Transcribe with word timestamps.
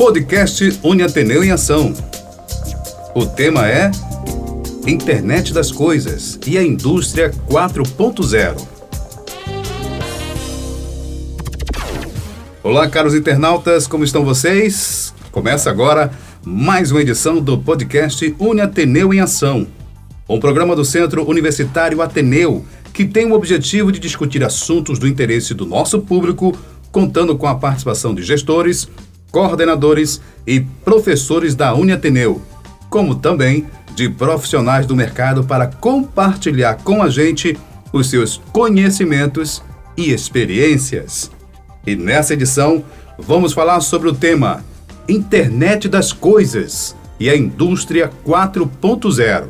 Podcast 0.00 0.80
Uniateneu 0.82 1.44
em 1.44 1.50
Ação. 1.50 1.92
O 3.14 3.26
tema 3.26 3.68
é 3.68 3.90
Internet 4.86 5.52
das 5.52 5.70
Coisas 5.70 6.40
e 6.46 6.56
a 6.56 6.62
Indústria 6.62 7.30
4.0. 7.46 8.66
Olá, 12.62 12.88
caros 12.88 13.14
internautas, 13.14 13.86
como 13.86 14.02
estão 14.02 14.24
vocês? 14.24 15.12
Começa 15.30 15.68
agora 15.68 16.10
mais 16.42 16.90
uma 16.90 17.02
edição 17.02 17.38
do 17.38 17.58
podcast 17.58 18.34
Uniateneu 18.38 19.12
em 19.12 19.20
Ação, 19.20 19.66
um 20.26 20.40
programa 20.40 20.74
do 20.74 20.82
Centro 20.82 21.28
Universitário 21.28 22.00
Ateneu 22.00 22.64
que 22.94 23.04
tem 23.04 23.26
o 23.26 23.34
objetivo 23.34 23.92
de 23.92 23.98
discutir 23.98 24.42
assuntos 24.42 24.98
do 24.98 25.06
interesse 25.06 25.52
do 25.52 25.66
nosso 25.66 26.00
público, 26.00 26.56
contando 26.90 27.36
com 27.36 27.46
a 27.46 27.54
participação 27.54 28.14
de 28.14 28.22
gestores, 28.22 28.88
coordenadores 29.30 30.20
e 30.46 30.60
professores 30.60 31.54
da 31.54 31.74
Uniateneu, 31.74 32.42
como 32.88 33.14
também 33.14 33.66
de 33.94 34.08
profissionais 34.08 34.86
do 34.86 34.96
mercado 34.96 35.44
para 35.44 35.66
compartilhar 35.66 36.76
com 36.82 37.02
a 37.02 37.08
gente 37.08 37.56
os 37.92 38.08
seus 38.08 38.40
conhecimentos 38.52 39.62
e 39.96 40.10
experiências. 40.10 41.30
E 41.86 41.96
nessa 41.96 42.34
edição, 42.34 42.84
vamos 43.18 43.52
falar 43.52 43.80
sobre 43.80 44.08
o 44.08 44.14
tema 44.14 44.64
Internet 45.08 45.88
das 45.88 46.12
Coisas 46.12 46.94
e 47.18 47.28
a 47.28 47.36
Indústria 47.36 48.10
4.0. 48.26 49.44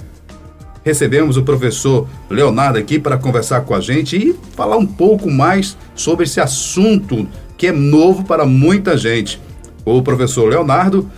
Recebemos 0.82 1.36
o 1.36 1.42
professor 1.42 2.08
Leonardo 2.28 2.78
aqui 2.78 2.98
para 2.98 3.18
conversar 3.18 3.60
com 3.62 3.74
a 3.74 3.80
gente 3.80 4.16
e 4.16 4.34
falar 4.56 4.78
um 4.78 4.86
pouco 4.86 5.30
mais 5.30 5.76
sobre 5.94 6.24
esse 6.24 6.40
assunto 6.40 7.28
que 7.58 7.66
é 7.66 7.72
novo 7.72 8.24
para 8.24 8.46
muita 8.46 8.96
gente. 8.96 9.38
O 9.84 10.02
professor 10.02 10.48
Leonardo 10.48 11.08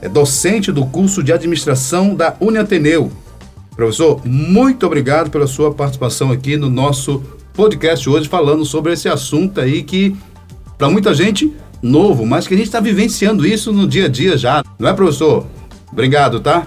é 0.00 0.08
docente 0.08 0.72
do 0.72 0.86
curso 0.86 1.22
de 1.22 1.32
administração 1.32 2.14
da 2.14 2.34
Uniateneu. 2.40 3.10
Professor, 3.76 4.20
muito 4.24 4.84
obrigado 4.86 5.30
pela 5.30 5.46
sua 5.46 5.72
participação 5.72 6.30
aqui 6.30 6.56
no 6.56 6.68
nosso 6.68 7.22
podcast 7.54 8.08
hoje, 8.08 8.28
falando 8.28 8.64
sobre 8.64 8.92
esse 8.92 9.08
assunto 9.08 9.60
aí 9.60 9.82
que, 9.82 10.16
para 10.76 10.90
muita 10.90 11.14
gente, 11.14 11.52
novo, 11.80 12.26
mas 12.26 12.46
que 12.46 12.54
a 12.54 12.56
gente 12.56 12.66
está 12.66 12.80
vivenciando 12.80 13.46
isso 13.46 13.72
no 13.72 13.86
dia 13.86 14.06
a 14.06 14.08
dia 14.08 14.36
já. 14.36 14.62
Não 14.78 14.88
é, 14.88 14.92
professor? 14.92 15.46
Obrigado, 15.90 16.40
tá? 16.40 16.66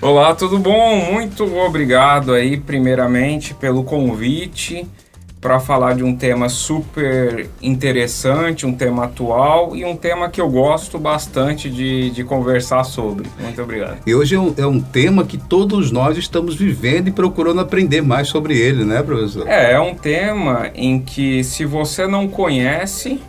Olá, 0.00 0.34
tudo 0.34 0.58
bom? 0.58 1.12
Muito 1.12 1.44
obrigado 1.56 2.32
aí, 2.32 2.56
primeiramente, 2.56 3.54
pelo 3.54 3.82
convite 3.82 4.86
para 5.46 5.60
falar 5.60 5.94
de 5.94 6.02
um 6.02 6.16
tema 6.16 6.48
super 6.48 7.48
interessante, 7.62 8.66
um 8.66 8.74
tema 8.74 9.04
atual 9.04 9.76
e 9.76 9.84
um 9.84 9.94
tema 9.94 10.28
que 10.28 10.40
eu 10.40 10.50
gosto 10.50 10.98
bastante 10.98 11.70
de, 11.70 12.10
de 12.10 12.24
conversar 12.24 12.82
sobre. 12.82 13.28
Muito 13.38 13.62
obrigado. 13.62 13.98
E 14.04 14.12
hoje 14.12 14.34
é 14.34 14.40
um, 14.40 14.54
é 14.58 14.66
um, 14.66 14.80
tema 14.80 15.24
que 15.24 15.38
todos 15.38 15.92
nós 15.92 16.18
estamos 16.18 16.56
vivendo 16.56 17.06
e 17.06 17.12
procurando 17.12 17.60
aprender 17.60 18.02
mais 18.02 18.26
sobre 18.26 18.58
ele, 18.58 18.84
né, 18.84 19.00
professor? 19.04 19.46
É, 19.46 19.74
é 19.74 19.80
um 19.80 19.94
tema 19.94 20.68
em 20.74 20.98
que 20.98 21.44
se 21.44 21.64
você 21.64 22.08
não 22.08 22.26
conhece, 22.26 23.20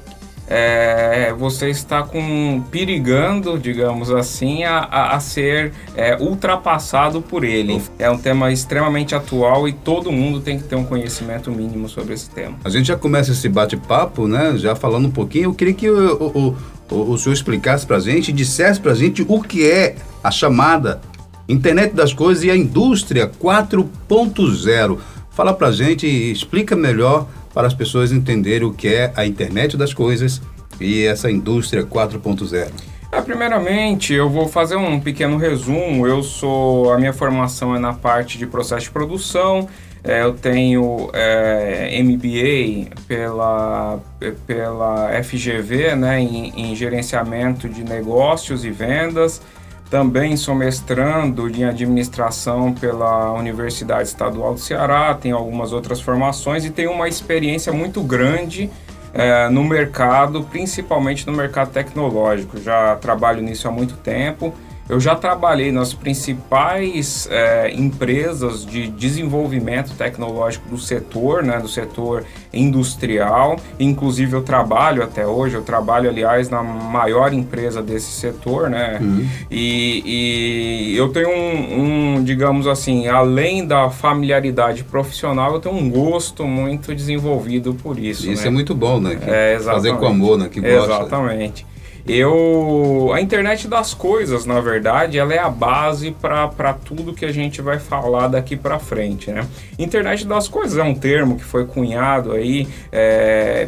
é, 0.48 1.34
você 1.38 1.70
está 1.70 2.04
com 2.04 2.64
perigando, 2.72 3.60
digamos 3.60 4.10
assim, 4.10 4.64
a, 4.64 4.78
a, 4.80 5.16
a 5.16 5.20
ser 5.20 5.74
é, 5.96 6.16
ultrapassado 6.18 7.22
por 7.22 7.44
ele. 7.44 7.82
É 8.00 8.10
um 8.10 8.18
tema 8.18 8.52
extremamente 8.52 9.14
atual 9.14 9.68
e 9.68 9.74
todo 9.74 10.12
mundo 10.12 10.40
tem 10.40 10.58
que 10.58 10.64
ter 10.64 10.76
um 10.76 10.86
conhecimento 10.86 11.52
mínimo 11.52 11.90
sobre 11.90 12.14
esse 12.14 12.30
tema. 12.30 12.56
A 12.64 12.70
gente 12.70 12.88
já 12.88 12.96
começa 12.96 13.32
esse 13.32 13.50
bate-papo, 13.50 14.28
né? 14.28 14.58
Já 14.58 14.76
falando 14.76 15.08
um 15.08 15.12
pouquinho. 15.12 15.46
Eu 15.46 15.54
queria 15.54 15.74
que 15.74 15.90
o, 15.90 16.16
o, 16.16 16.56
o, 16.96 17.12
o 17.12 17.18
senhor 17.18 17.34
explicasse 17.34 17.86
para 17.86 17.98
a 17.98 18.02
gente, 18.02 18.32
dissesse 18.32 18.80
para 18.80 18.94
a 18.94 18.96
gente 18.96 19.26
o 19.28 19.42
que 19.42 19.70
é 19.70 19.96
a 20.24 20.32
chamada 20.32 21.02
Internet 21.50 21.94
das 21.94 22.14
Coisas 22.14 22.44
e 22.44 22.52
a 22.52 22.56
Indústria 22.56 23.30
4.0. 23.42 24.98
Fala 25.30 25.54
para 25.54 25.68
a 25.68 25.72
gente 25.72 26.08
explica 26.08 26.76
melhor 26.76 27.28
para 27.58 27.66
as 27.66 27.74
pessoas 27.74 28.12
entenderem 28.12 28.68
o 28.68 28.72
que 28.72 28.88
é 28.88 29.12
a 29.16 29.26
internet 29.26 29.76
das 29.76 29.92
coisas 29.92 30.40
e 30.80 31.04
essa 31.06 31.32
indústria 31.32 31.84
4.0? 31.84 32.70
É, 33.12 33.20
primeiramente, 33.20 34.14
eu 34.14 34.30
vou 34.30 34.48
fazer 34.48 34.76
um 34.76 35.00
pequeno 35.00 35.38
resumo. 35.38 36.06
Eu 36.06 36.22
sou 36.22 36.94
a 36.94 37.00
minha 37.00 37.14
formação 37.14 37.76
é 37.76 37.80
na 37.80 37.94
parte 37.94 38.38
de 38.38 38.46
processo 38.46 38.84
de 38.84 38.92
produção. 38.92 39.68
É, 40.04 40.22
eu 40.22 40.36
tenho 40.36 41.10
é, 41.14 42.00
MBA 42.04 42.96
pela, 43.08 44.00
pela 44.46 45.24
FGV, 45.24 45.96
né, 45.96 46.20
em, 46.20 46.54
em 46.56 46.76
gerenciamento 46.76 47.68
de 47.68 47.84
negócios 47.84 48.64
e 48.66 48.70
vendas. 48.70 49.42
Também 49.90 50.36
sou 50.36 50.54
mestrando 50.54 51.50
em 51.50 51.64
administração 51.64 52.74
pela 52.74 53.32
Universidade 53.34 54.10
Estadual 54.10 54.54
do 54.54 54.60
Ceará, 54.60 55.14
tenho 55.14 55.38
algumas 55.38 55.72
outras 55.72 56.02
formações 56.02 56.66
e 56.66 56.70
tenho 56.70 56.92
uma 56.92 57.08
experiência 57.08 57.72
muito 57.72 58.02
grande 58.04 58.70
é, 59.14 59.48
no 59.48 59.64
mercado, 59.64 60.44
principalmente 60.44 61.26
no 61.26 61.32
mercado 61.32 61.72
tecnológico. 61.72 62.60
Já 62.60 62.98
trabalho 62.98 63.42
nisso 63.42 63.68
há 63.68 63.72
muito 63.72 63.96
tempo 63.96 64.54
eu 64.90 65.00
já 65.00 65.16
trabalhei 65.16 65.72
nas 65.72 65.94
principais 65.94 67.28
é, 67.30 67.72
empresas 67.74 68.66
de 68.66 68.88
desenvolvimento 68.88 69.94
tecnológico 69.96 70.70
do 70.70 70.78
setor, 70.78 71.44
né, 71.44 71.60
do 71.60 71.68
setor 71.68 72.24
industrial. 72.54 73.58
Inclusive 73.80 74.34
eu 74.34 74.42
trabalho 74.42 75.04
até 75.04 75.26
hoje, 75.26 75.56
eu 75.56 75.62
trabalho 75.62 76.10
aliás 76.10 76.50
na 76.50 76.64
maior 76.64 77.34
empresa 77.34 77.82
desse 77.82 78.12
setor, 78.12 78.70
né? 78.70 78.98
Uhum. 79.02 79.28
E, 79.52 80.94
e, 80.94 80.98
eu 80.98 81.10
tenho 81.10 81.30
um, 81.30 82.16
um, 82.16 82.24
digamos 82.24 82.66
assim, 82.68 83.08
além 83.08 83.66
da 83.66 83.90
familiaridade 83.90 84.84
profissional, 84.84 85.54
eu 85.54 85.60
tenho 85.60 85.76
um 85.76 85.90
gosto 85.90 86.46
muito 86.46 86.96
desenvolvido 86.96 87.74
por 87.74 88.00
isso. 88.00 88.30
Isso 88.30 88.44
né? 88.44 88.48
é 88.48 88.52
muito 88.52 88.74
bom, 88.74 89.00
né? 89.00 89.16
Que 89.16 89.30
é, 89.30 89.60
fazer 89.60 89.96
com 89.98 90.08
amor, 90.08 90.38
né? 90.38 90.50
Que 90.50 90.62
gosta. 90.62 90.94
Exatamente. 90.94 91.66
Eu, 92.08 93.12
a 93.14 93.20
internet 93.20 93.68
das 93.68 93.94
coisas, 93.94 94.46
na 94.46 94.62
verdade, 94.62 95.20
ela 95.20 95.34
é 95.34 95.40
a 95.40 95.50
base 95.50 96.12
para 96.12 96.74
tudo 96.74 97.14
que 97.14 97.26
a 97.26 97.32
gente 97.34 97.62
vai 97.62 97.80
falar 97.80 98.30
daqui 98.30 98.56
para 98.56 98.80
frente, 98.80 99.30
né? 99.30 99.46
Internet 99.78 100.26
das 100.26 100.48
coisas 100.48 100.78
é 100.78 100.84
um 100.84 100.96
termo 100.96 101.36
que 101.38 101.44
foi 101.44 101.66
cunhado 101.66 102.32
aí, 102.32 102.68
é, 102.92 103.68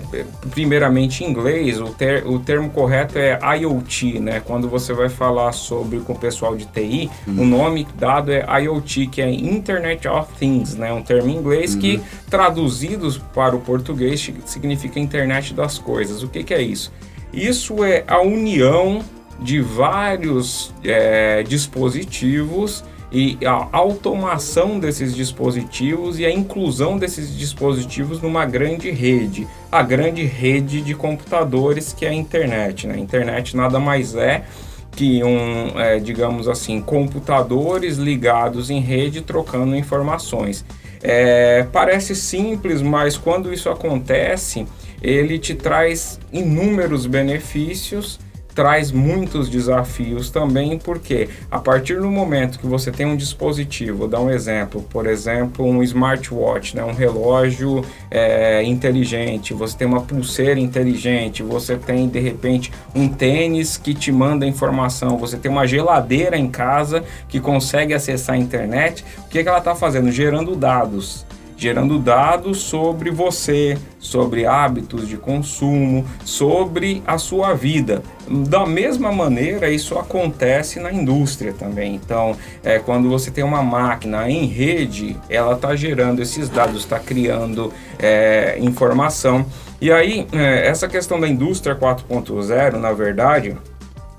primeiramente 0.51 1.23
em 1.23 1.29
inglês. 1.29 1.81
O, 1.81 1.89
ter, 1.89 2.25
o 2.25 2.39
termo 2.39 2.69
correto 2.69 3.17
é 3.17 3.37
IoT, 3.57 4.19
né? 4.19 4.41
Quando 4.45 4.69
você 4.69 4.93
vai 4.93 5.09
falar 5.09 5.51
sobre 5.51 5.99
com 5.99 6.13
o 6.13 6.17
pessoal 6.17 6.55
de 6.55 6.65
TI, 6.65 7.09
uhum. 7.27 7.41
o 7.41 7.45
nome 7.45 7.85
dado 7.95 8.31
é 8.31 8.45
IoT, 8.61 9.07
que 9.07 9.21
é 9.21 9.29
Internet 9.29 10.07
of 10.07 10.31
Things, 10.39 10.75
né? 10.75 10.93
Um 10.93 11.03
termo 11.03 11.29
em 11.29 11.35
inglês 11.35 11.73
uhum. 11.73 11.81
que 11.81 12.01
traduzidos 12.29 13.17
para 13.17 13.55
o 13.55 13.59
português 13.59 14.31
significa 14.45 14.99
internet 14.99 15.53
das 15.53 15.77
coisas. 15.77 16.23
O 16.23 16.29
que, 16.29 16.43
que 16.43 16.53
é 16.53 16.61
isso? 16.61 16.91
Isso 17.33 17.83
é 17.83 18.03
a 18.07 18.21
união 18.21 19.03
de 19.39 19.61
vários 19.61 20.73
é, 20.83 21.43
dispositivos 21.43 22.83
e 23.11 23.37
a 23.45 23.67
automação 23.71 24.79
desses 24.79 25.15
dispositivos 25.15 26.19
e 26.19 26.25
a 26.25 26.31
inclusão 26.31 26.97
desses 26.97 27.35
dispositivos 27.35 28.21
numa 28.21 28.45
grande 28.45 28.91
rede, 28.91 29.47
a 29.71 29.81
grande 29.81 30.23
rede 30.23 30.81
de 30.81 30.93
computadores 30.93 31.91
que 31.91 32.05
é 32.05 32.09
a 32.09 32.13
internet. 32.13 32.85
Né? 32.85 32.95
A 32.95 32.99
internet 32.99 33.55
nada 33.55 33.79
mais 33.79 34.15
é 34.15 34.43
que 34.91 35.23
um, 35.23 35.79
é, 35.79 35.99
digamos 35.99 36.47
assim, 36.47 36.81
computadores 36.81 37.97
ligados 37.97 38.69
em 38.69 38.79
rede 38.79 39.21
trocando 39.21 39.75
informações. 39.75 40.65
É, 41.01 41.65
parece 41.71 42.15
simples, 42.15 42.81
mas 42.81 43.17
quando 43.17 43.53
isso 43.53 43.69
acontece, 43.69 44.67
ele 45.01 45.39
te 45.39 45.55
traz 45.55 46.19
inúmeros 46.31 47.05
benefícios, 47.05 48.19
traz 48.59 48.91
muitos 48.91 49.47
desafios 49.47 50.29
também, 50.29 50.77
porque 50.77 51.29
a 51.49 51.59
partir 51.59 52.01
do 52.01 52.11
momento 52.11 52.59
que 52.59 52.67
você 52.67 52.91
tem 52.91 53.05
um 53.05 53.15
dispositivo, 53.15 54.05
dar 54.05 54.19
um 54.19 54.29
exemplo, 54.29 54.85
por 54.89 55.07
exemplo, 55.07 55.65
um 55.65 55.81
smartwatch, 55.81 56.75
né, 56.75 56.83
um 56.83 56.91
relógio 56.91 57.85
é, 58.11 58.61
inteligente, 58.63 59.53
você 59.53 59.77
tem 59.77 59.87
uma 59.87 60.01
pulseira 60.01 60.59
inteligente, 60.59 61.41
você 61.41 61.77
tem 61.77 62.09
de 62.09 62.19
repente 62.19 62.69
um 62.93 63.07
tênis 63.07 63.77
que 63.77 63.93
te 63.93 64.11
manda 64.11 64.45
informação, 64.45 65.17
você 65.17 65.37
tem 65.37 65.49
uma 65.49 65.65
geladeira 65.65 66.37
em 66.37 66.49
casa 66.49 67.03
que 67.29 67.39
consegue 67.39 67.93
acessar 67.93 68.35
a 68.35 68.37
internet, 68.37 69.05
o 69.19 69.29
que, 69.29 69.41
que 69.41 69.47
ela 69.47 69.59
está 69.59 69.73
fazendo? 69.73 70.11
Gerando 70.11 70.53
dados 70.55 71.25
gerando 71.59 71.99
dados 71.99 72.61
sobre 72.61 73.11
você, 73.11 73.77
sobre 73.99 74.45
hábitos 74.45 75.09
de 75.09 75.17
consumo, 75.17 76.05
sobre 76.23 77.03
a 77.05 77.17
sua 77.17 77.53
vida. 77.53 78.01
Da 78.29 78.65
mesma 78.65 79.11
maneira, 79.11 79.69
isso 79.69 79.99
acontece 79.99 80.79
na 80.79 80.91
indústria 80.91 81.51
também. 81.51 81.95
Então, 81.95 82.33
é, 82.63 82.79
quando 82.79 83.09
você 83.09 83.29
tem 83.29 83.43
uma 83.43 83.61
máquina 83.61 84.29
em 84.29 84.45
rede, 84.45 85.17
ela 85.29 85.55
está 85.55 85.75
gerando 85.75 86.21
esses 86.21 86.47
dados, 86.47 86.77
está 86.77 86.97
criando 86.97 87.73
é, 88.01 88.57
informação. 88.61 89.45
E 89.81 89.91
aí, 89.91 90.25
é, 90.31 90.65
essa 90.65 90.87
questão 90.87 91.19
da 91.19 91.27
indústria 91.27 91.75
4.0, 91.75 92.77
na 92.77 92.93
verdade, 92.93 93.57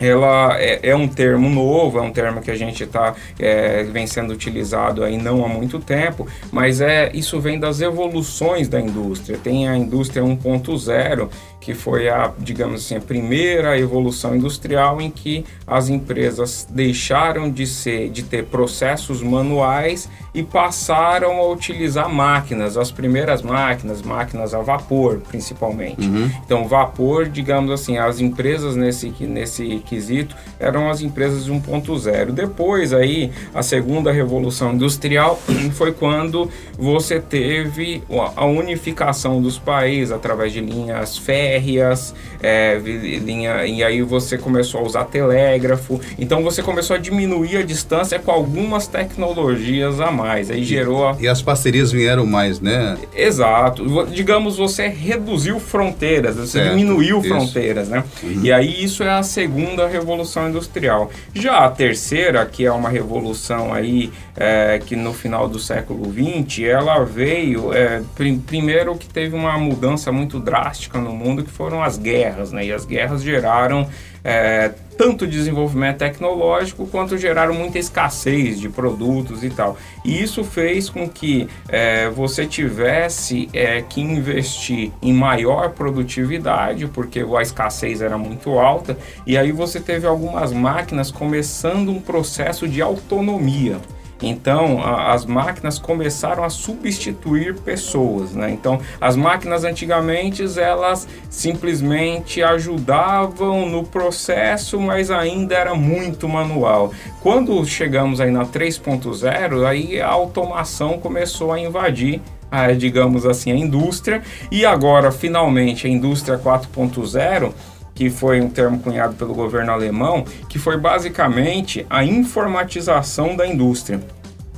ela 0.01 0.59
é, 0.59 0.81
é, 0.83 0.97
um 0.97 1.07
termo 1.07 1.49
novo, 1.49 1.99
é 1.99 2.03
um 2.03 2.11
termo 2.11 2.41
que 2.41 2.51
a 2.51 2.57
gente 2.57 2.85
está 2.85 3.15
é, 3.39 3.83
vem 3.85 4.07
sendo 4.07 4.33
utilizado 4.33 5.05
aí 5.05 5.17
não 5.17 5.45
há 5.45 5.49
muito 5.49 5.79
tempo, 5.79 6.27
mas 6.51 6.81
é 6.81 7.11
isso 7.13 7.39
vem 7.39 7.59
das 7.59 7.81
evoluções 7.81 8.69
da 8.69 8.81
indústria. 8.81 9.39
Tem 9.39 9.69
a 9.69 9.77
indústria 9.77 10.23
1.0 10.23 11.29
que 11.61 11.75
foi 11.75 12.09
a, 12.09 12.33
digamos 12.39 12.85
assim, 12.85 12.97
a 12.97 13.01
primeira 13.01 13.79
evolução 13.79 14.35
industrial 14.35 15.01
em 15.01 15.11
que 15.11 15.45
as 15.67 15.89
empresas 15.89 16.67
deixaram 16.71 17.51
de 17.51 17.67
ser, 17.67 18.09
de 18.09 18.23
ter 18.23 18.47
processos 18.47 19.23
manuais 19.23 20.09
e 20.33 20.43
passaram 20.43 21.39
a 21.39 21.49
utilizar 21.49 22.09
máquinas, 22.09 22.77
as 22.77 22.91
primeiras 22.91 23.43
máquinas, 23.43 24.01
máquinas 24.01 24.55
a 24.55 24.61
vapor, 24.61 25.21
principalmente. 25.29 26.07
Uhum. 26.07 26.31
Então, 26.45 26.67
vapor, 26.67 27.29
digamos 27.29 27.71
assim, 27.71 27.99
as 27.99 28.21
empresas 28.21 28.77
nesse, 28.77 29.13
nesse 29.21 29.83
quesito 29.87 30.35
eram 30.59 30.89
as 30.89 31.03
empresas 31.03 31.49
1.0. 31.49 32.31
Depois, 32.31 32.93
aí, 32.93 33.31
a 33.55 33.63
segunda 33.63 34.13
revolução 34.13 34.73
industrial 34.73 35.39
foi 35.75 35.93
quando 35.93 36.49
você 36.79 37.21
teve 37.21 38.03
a 38.37 38.45
unificação 38.47 39.43
dos 39.43 39.59
países 39.59 40.13
através 40.13 40.53
de 40.53 40.61
linhas 40.61 41.19
férreas, 41.19 41.50
férreas, 41.51 42.15
é, 42.43 42.79
linha, 42.79 43.67
e 43.67 43.83
aí 43.83 44.03
você 44.03 44.39
começou 44.39 44.81
a 44.81 44.85
usar 44.85 45.05
telégrafo. 45.05 46.01
Então 46.19 46.43
você 46.43 46.63
começou 46.63 46.97
a 46.97 46.99
diminuir 46.99 47.57
a 47.57 47.63
distância 47.63 48.19
com 48.19 48.31
algumas 48.31 48.87
tecnologias 48.87 50.01
a 50.01 50.11
mais. 50.11 50.51
Aí 50.51 50.65
gerou. 50.65 51.09
A... 51.09 51.17
E 51.19 51.27
as 51.27 51.43
parcerias 51.43 51.91
vieram 51.91 52.25
mais, 52.25 52.61
né? 52.61 52.97
Exato. 53.15 54.07
Digamos, 54.07 54.57
você 54.57 54.87
reduziu 54.87 55.59
fronteiras, 55.59 56.37
você 56.37 56.59
certo, 56.59 56.71
diminuiu 56.71 57.19
isso. 57.19 57.29
fronteiras, 57.29 57.89
né? 57.89 58.05
Uhum. 58.23 58.41
E 58.45 58.53
aí 58.53 58.83
isso 58.83 59.03
é 59.03 59.11
a 59.11 59.23
segunda 59.23 59.87
revolução 59.87 60.49
industrial. 60.49 61.11
Já 61.35 61.65
a 61.65 61.71
terceira, 61.71 62.45
que 62.47 62.65
é 62.65 62.73
uma 62.73 62.89
revolução 62.89 63.73
aí 63.75 64.11
é, 64.37 64.81
que 64.85 64.97
no 64.97 65.13
final 65.13 65.49
do 65.49 65.59
século 65.59 66.11
XX, 66.13 66.61
ela 66.61 67.05
veio 67.05 67.73
é, 67.73 68.03
prim 68.15 68.39
primeiro 68.39 68.97
que 68.97 69.09
teve 69.09 69.35
uma 69.35 69.59
mudança 69.59 70.11
muito 70.11 70.39
drástica 70.39 70.99
no 70.99 71.13
mundo 71.13 71.40
mundo, 71.41 71.45
que 71.45 71.51
foram 71.51 71.83
as 71.83 71.97
guerras, 71.97 72.53
né? 72.53 72.67
E 72.67 72.73
as 72.73 72.85
guerras 72.85 73.23
geraram 73.23 73.89
é, 74.23 74.71
tanto 74.97 75.27
desenvolvimento 75.27 75.99
tecnológico 75.99 76.87
quanto 76.87 77.17
geraram 77.17 77.55
muita 77.55 77.79
escassez 77.79 78.61
de 78.61 78.69
produtos 78.69 79.43
e 79.43 79.51
tal. 79.51 79.77
E 80.05 80.23
isso 80.23 80.45
fez 80.45 80.91
com 80.91 81.09
que 81.09 81.49
é, 81.69 82.09
você 82.11 82.47
tivesse 82.47 83.49
é, 83.53 83.81
que 83.83 84.01
investir 84.01 84.93
em 85.01 85.13
maior 85.13 85.71
produtividade, 85.71 86.87
porque 86.87 87.21
a 87.21 87.43
escassez 87.43 88.03
era 88.03 88.19
muito 88.19 88.59
alta, 88.59 88.97
e 89.27 89.39
aí 89.39 89.53
você 89.53 89.81
teve 89.81 90.07
algumas 90.07 90.53
máquinas 90.53 91.11
começando 91.11 91.91
um 91.91 92.01
processo 92.01 92.69
de 92.69 92.83
autonomia. 92.83 93.79
Então, 94.23 94.83
a, 94.83 95.13
as 95.13 95.25
máquinas 95.25 95.79
começaram 95.79 96.45
a 96.45 96.51
substituir 96.51 97.57
pessoas, 97.57 98.33
né? 98.33 98.51
Então, 98.51 98.81
as 99.01 99.17
máquinas 99.17 99.65
antigamente 99.65 100.43
elas 100.59 101.07
simplesmente 101.29 102.43
ajudavam 102.43 103.69
no 103.69 103.85
processo, 103.85 104.81
mas 104.81 105.11
ainda 105.11 105.55
era 105.55 105.75
muito 105.75 106.29
manual. 106.29 106.93
Quando 107.21 107.65
chegamos 107.65 108.21
aí 108.21 108.31
na 108.31 108.45
3.0, 108.45 109.67
aí 109.67 110.01
a 110.01 110.09
automação 110.09 110.99
começou 110.99 111.53
a 111.53 111.61
invadir 111.61 112.21
a, 112.51 112.73
digamos 112.73 113.25
assim, 113.25 113.53
a 113.53 113.57
indústria 113.57 114.23
e 114.51 114.67
agora 114.67 115.13
finalmente 115.13 115.87
a 115.87 115.91
indústria 115.91 116.39
4.0 116.39 117.53
que 118.01 118.09
foi 118.09 118.41
um 118.41 118.49
termo 118.49 118.79
cunhado 118.79 119.15
pelo 119.15 119.35
governo 119.35 119.71
alemão, 119.73 120.25
que 120.49 120.59
foi 120.59 120.79
basicamente 120.79 121.85
a 121.91 122.03
informatização 122.03 123.37
da 123.37 123.47
indústria. 123.47 124.01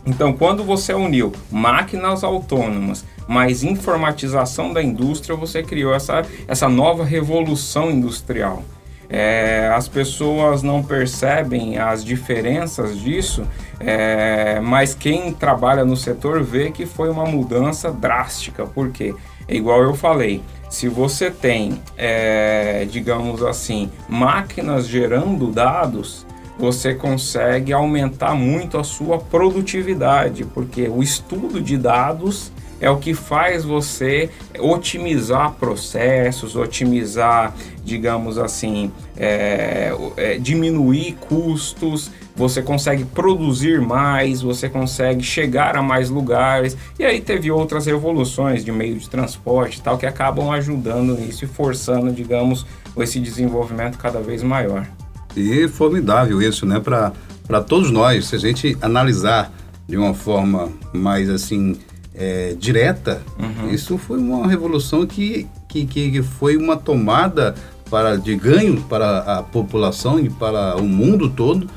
Então, 0.07 0.33
quando 0.33 0.63
você 0.63 0.95
uniu 0.95 1.33
máquinas 1.51 2.23
autônomas 2.23 3.05
mais 3.27 3.65
informatização 3.65 4.73
da 4.73 4.81
indústria, 4.81 5.35
você 5.35 5.61
criou 5.61 5.93
essa, 5.93 6.23
essa 6.47 6.69
nova 6.69 7.05
revolução 7.05 7.91
industrial. 7.91 8.63
É, 9.11 9.73
as 9.75 9.89
pessoas 9.89 10.63
não 10.63 10.81
percebem 10.81 11.79
as 11.79 12.05
diferenças 12.05 12.97
disso, 12.97 13.45
é, 13.81 14.61
mas 14.61 14.95
quem 14.95 15.33
trabalha 15.33 15.85
no 15.85 15.97
setor 15.97 16.45
vê 16.45 16.71
que 16.71 16.87
foi 16.87 17.11
uma 17.11 17.25
mudança 17.25 17.91
drástica, 17.91 18.67
porque, 18.67 19.13
é 19.49 19.57
igual 19.57 19.83
eu 19.83 19.95
falei, 19.95 20.41
se 20.73 20.89
você 20.89 21.31
tem, 21.31 21.83
é, 21.99 22.87
digamos 22.91 23.43
assim, 23.43 23.91
máquinas 24.09 24.89
gerando 24.89 25.49
dados, 25.49 26.27
você 26.59 26.95
consegue 26.95 27.75
aumentar 27.75 28.35
muito 28.35 28.79
a 28.79 28.83
sua 28.83 29.19
produtividade, 29.19 30.47
porque 30.47 30.89
o 30.89 31.03
estudo 31.03 31.61
de 31.61 31.77
dados 31.77 32.51
é 32.81 32.89
o 32.89 32.97
que 32.97 33.13
faz 33.13 33.67
você 33.67 34.31
otimizar 34.59 35.53
processos, 35.53 36.57
otimizar, 36.57 37.55
digamos 37.85 38.39
assim, 38.39 38.91
é, 39.25 39.93
é, 40.17 40.37
diminuir 40.37 41.13
custos, 41.29 42.11
você 42.35 42.61
consegue 42.61 43.05
produzir 43.05 43.81
mais, 43.81 44.43
você 44.43 44.69
consegue 44.69 45.23
chegar 45.23 45.77
a 45.77 45.83
mais 45.83 46.11
lugares. 46.11 46.77
E 46.99 47.05
aí 47.05 47.21
teve 47.21 47.49
outras 47.49 47.87
revoluções 47.87 48.65
de 48.65 48.73
meio 48.73 48.97
de 48.97 49.09
transporte 49.09 49.79
e 49.79 49.81
tal 49.81 49.97
que 49.97 50.07
acabam 50.07 50.51
ajudando 50.51 51.17
nisso 51.17 51.45
e 51.45 51.49
forçando, 51.49 52.11
digamos, 52.11 52.67
esse 52.97 53.21
desenvolvimento 53.21 53.97
cada 53.97 54.21
vez 54.21 54.43
maior. 54.43 54.89
E 55.37 55.69
formidável 55.69 56.43
isso, 56.43 56.67
né, 56.67 56.81
para 56.81 57.61
todos 57.63 57.93
nós, 57.93 58.27
se 58.27 58.35
a 58.35 58.39
gente 58.41 58.77
analisar 58.83 59.53
de 59.87 59.97
uma 59.97 60.15
forma 60.15 60.69
mais 60.93 61.31
assim 61.31 61.77
é, 62.13 62.57
direta, 62.59 63.23
uhum. 63.39 63.71
isso 63.71 63.97
foi 63.97 64.19
uma 64.19 64.49
revolução 64.49 65.07
que, 65.07 65.47
que, 65.69 65.87
que 65.87 66.23
foi 66.23 66.57
uma 66.57 66.77
tomada 66.77 67.55
para, 67.93 68.17
de 68.17 68.35
ganho 68.35 68.81
para 68.89 69.19
a 69.19 69.43
população 69.43 70.19
e 70.19 70.31
para 70.31 70.79
o 70.79 70.83
mundo 70.83 71.29
todo, 71.29 71.69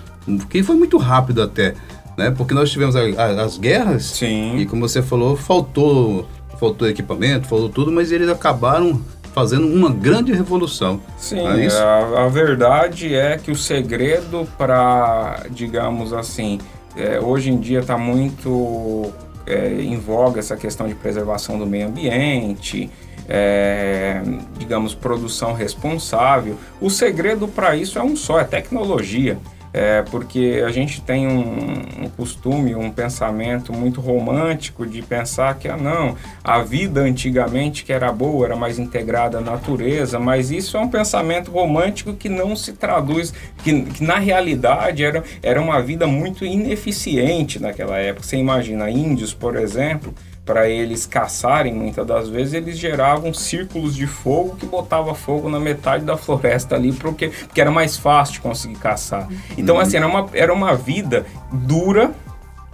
que 0.50 0.64
foi 0.64 0.78
muito 0.78 0.98
rápido 0.98 1.42
até, 1.44 1.76
né? 2.18 2.32
Porque 2.32 2.54
nós 2.54 2.72
tivemos 2.72 2.96
a, 2.96 3.02
a, 3.02 3.44
as 3.44 3.58
guerras 3.58 4.06
Sim. 4.06 4.56
e, 4.56 4.66
como 4.66 4.88
você 4.88 5.02
falou, 5.02 5.36
faltou, 5.36 6.26
faltou 6.58 6.88
equipamento, 6.88 7.50
faltou 7.50 7.68
tudo, 7.68 7.92
mas 7.92 8.14
eles 8.14 8.30
acabaram 8.30 9.02
fazendo 9.34 9.68
uma 9.68 9.92
grande 9.92 10.32
revolução. 10.32 11.02
Sim, 11.18 11.46
é 11.46 11.68
a, 11.68 12.24
a, 12.24 12.28
verdade 12.30 13.14
é 13.14 13.38
que 13.38 13.52
o 13.52 13.56
segredo 13.56 14.48
para, 14.58 15.44
digamos 15.50 16.13
assim, 16.13 16.60
é, 16.96 17.20
hoje 17.20 17.51
em 17.51 17.60
dia 17.60 17.80
está 17.80 17.98
muito 17.98 19.12
é, 19.46 19.82
em 19.82 19.98
voga 19.98 20.39
essa 20.39 20.56
questão 20.56 20.88
de 20.88 20.96
preservação 20.96 21.60
do 21.60 21.66
meio 21.66 21.88
ambiente, 21.88 22.89
é, 23.27 24.22
digamos, 24.58 24.94
produção 24.94 25.53
responsável. 25.53 26.58
O 26.79 26.89
segredo 26.89 27.48
para 27.48 27.75
isso 27.75 27.98
é 27.98 28.03
um 28.03 28.15
só, 28.15 28.39
é 28.39 28.44
tecnologia. 28.44 29.38
É, 29.77 30.03
porque 30.03 30.63
a 30.65 30.72
gente 30.72 31.01
tem 31.01 31.27
um, 31.27 32.05
um, 32.05 32.10
costume, 32.15 32.74
um 32.74 32.89
pensamento 32.89 33.74
muito 33.74 34.00
romântico 34.00 34.86
de 34.86 35.01
pensar 35.01 35.53
que, 35.55 35.67
ah, 35.67 35.75
não, 35.75 36.15
a 36.41 36.62
vida 36.62 37.01
antigamente 37.01 37.84
que 37.84 37.91
era 37.91 38.10
boa, 38.10 38.46
era 38.46 38.55
mais 38.55 38.79
integrada 38.79 39.39
à 39.39 39.41
natureza, 39.41 40.17
mas 40.17 40.50
isso 40.50 40.77
é 40.77 40.79
um 40.79 40.88
pensamento 40.88 41.51
romântico 41.51 42.13
que 42.13 42.29
não 42.29 42.55
se 42.55 42.72
traduz, 42.72 43.34
que, 43.65 43.82
que 43.82 44.01
na 44.01 44.17
realidade 44.17 45.03
era, 45.03 45.22
era 45.44 45.62
uma 45.62 45.82
vida 45.82 46.08
muito 46.08 46.46
ineficiente 46.46 47.62
naquela 47.62 47.98
época. 47.98 48.25
Você 48.25 48.38
imagina, 48.38 48.89
índios, 48.89 49.34
por 49.34 49.58
exemplo, 49.58 50.13
para 50.46 50.70
eles 50.70 51.08
caçarem, 51.08 51.74
muitas 51.74 52.06
das 52.06 52.30
vezes 52.30 52.54
eles 52.54 52.78
geravam 52.78 53.34
círculos 53.34 53.96
de 53.96 54.06
fogo 54.06 54.56
que 54.56 54.66
botava 54.66 55.16
fogo 55.16 55.50
na 55.50 55.60
metade 55.60 56.06
da 56.06 56.16
floresta 56.16 56.75
ali, 56.75 56.94
porque, 56.94 57.30
porque 57.30 57.60
era 57.60 57.72
mais 57.72 57.98
fácil 57.98 58.36
de 58.36 58.42
conseguir 58.42 58.75
caçar. 58.75 59.28
Então, 59.58 59.75
uhum. 59.75 59.82
assim, 59.82 59.98
era 59.98 60.08
uma, 60.08 60.30
era 60.34 60.54
uma 60.54 60.75
vida 60.75 61.25
dura 61.52 62.14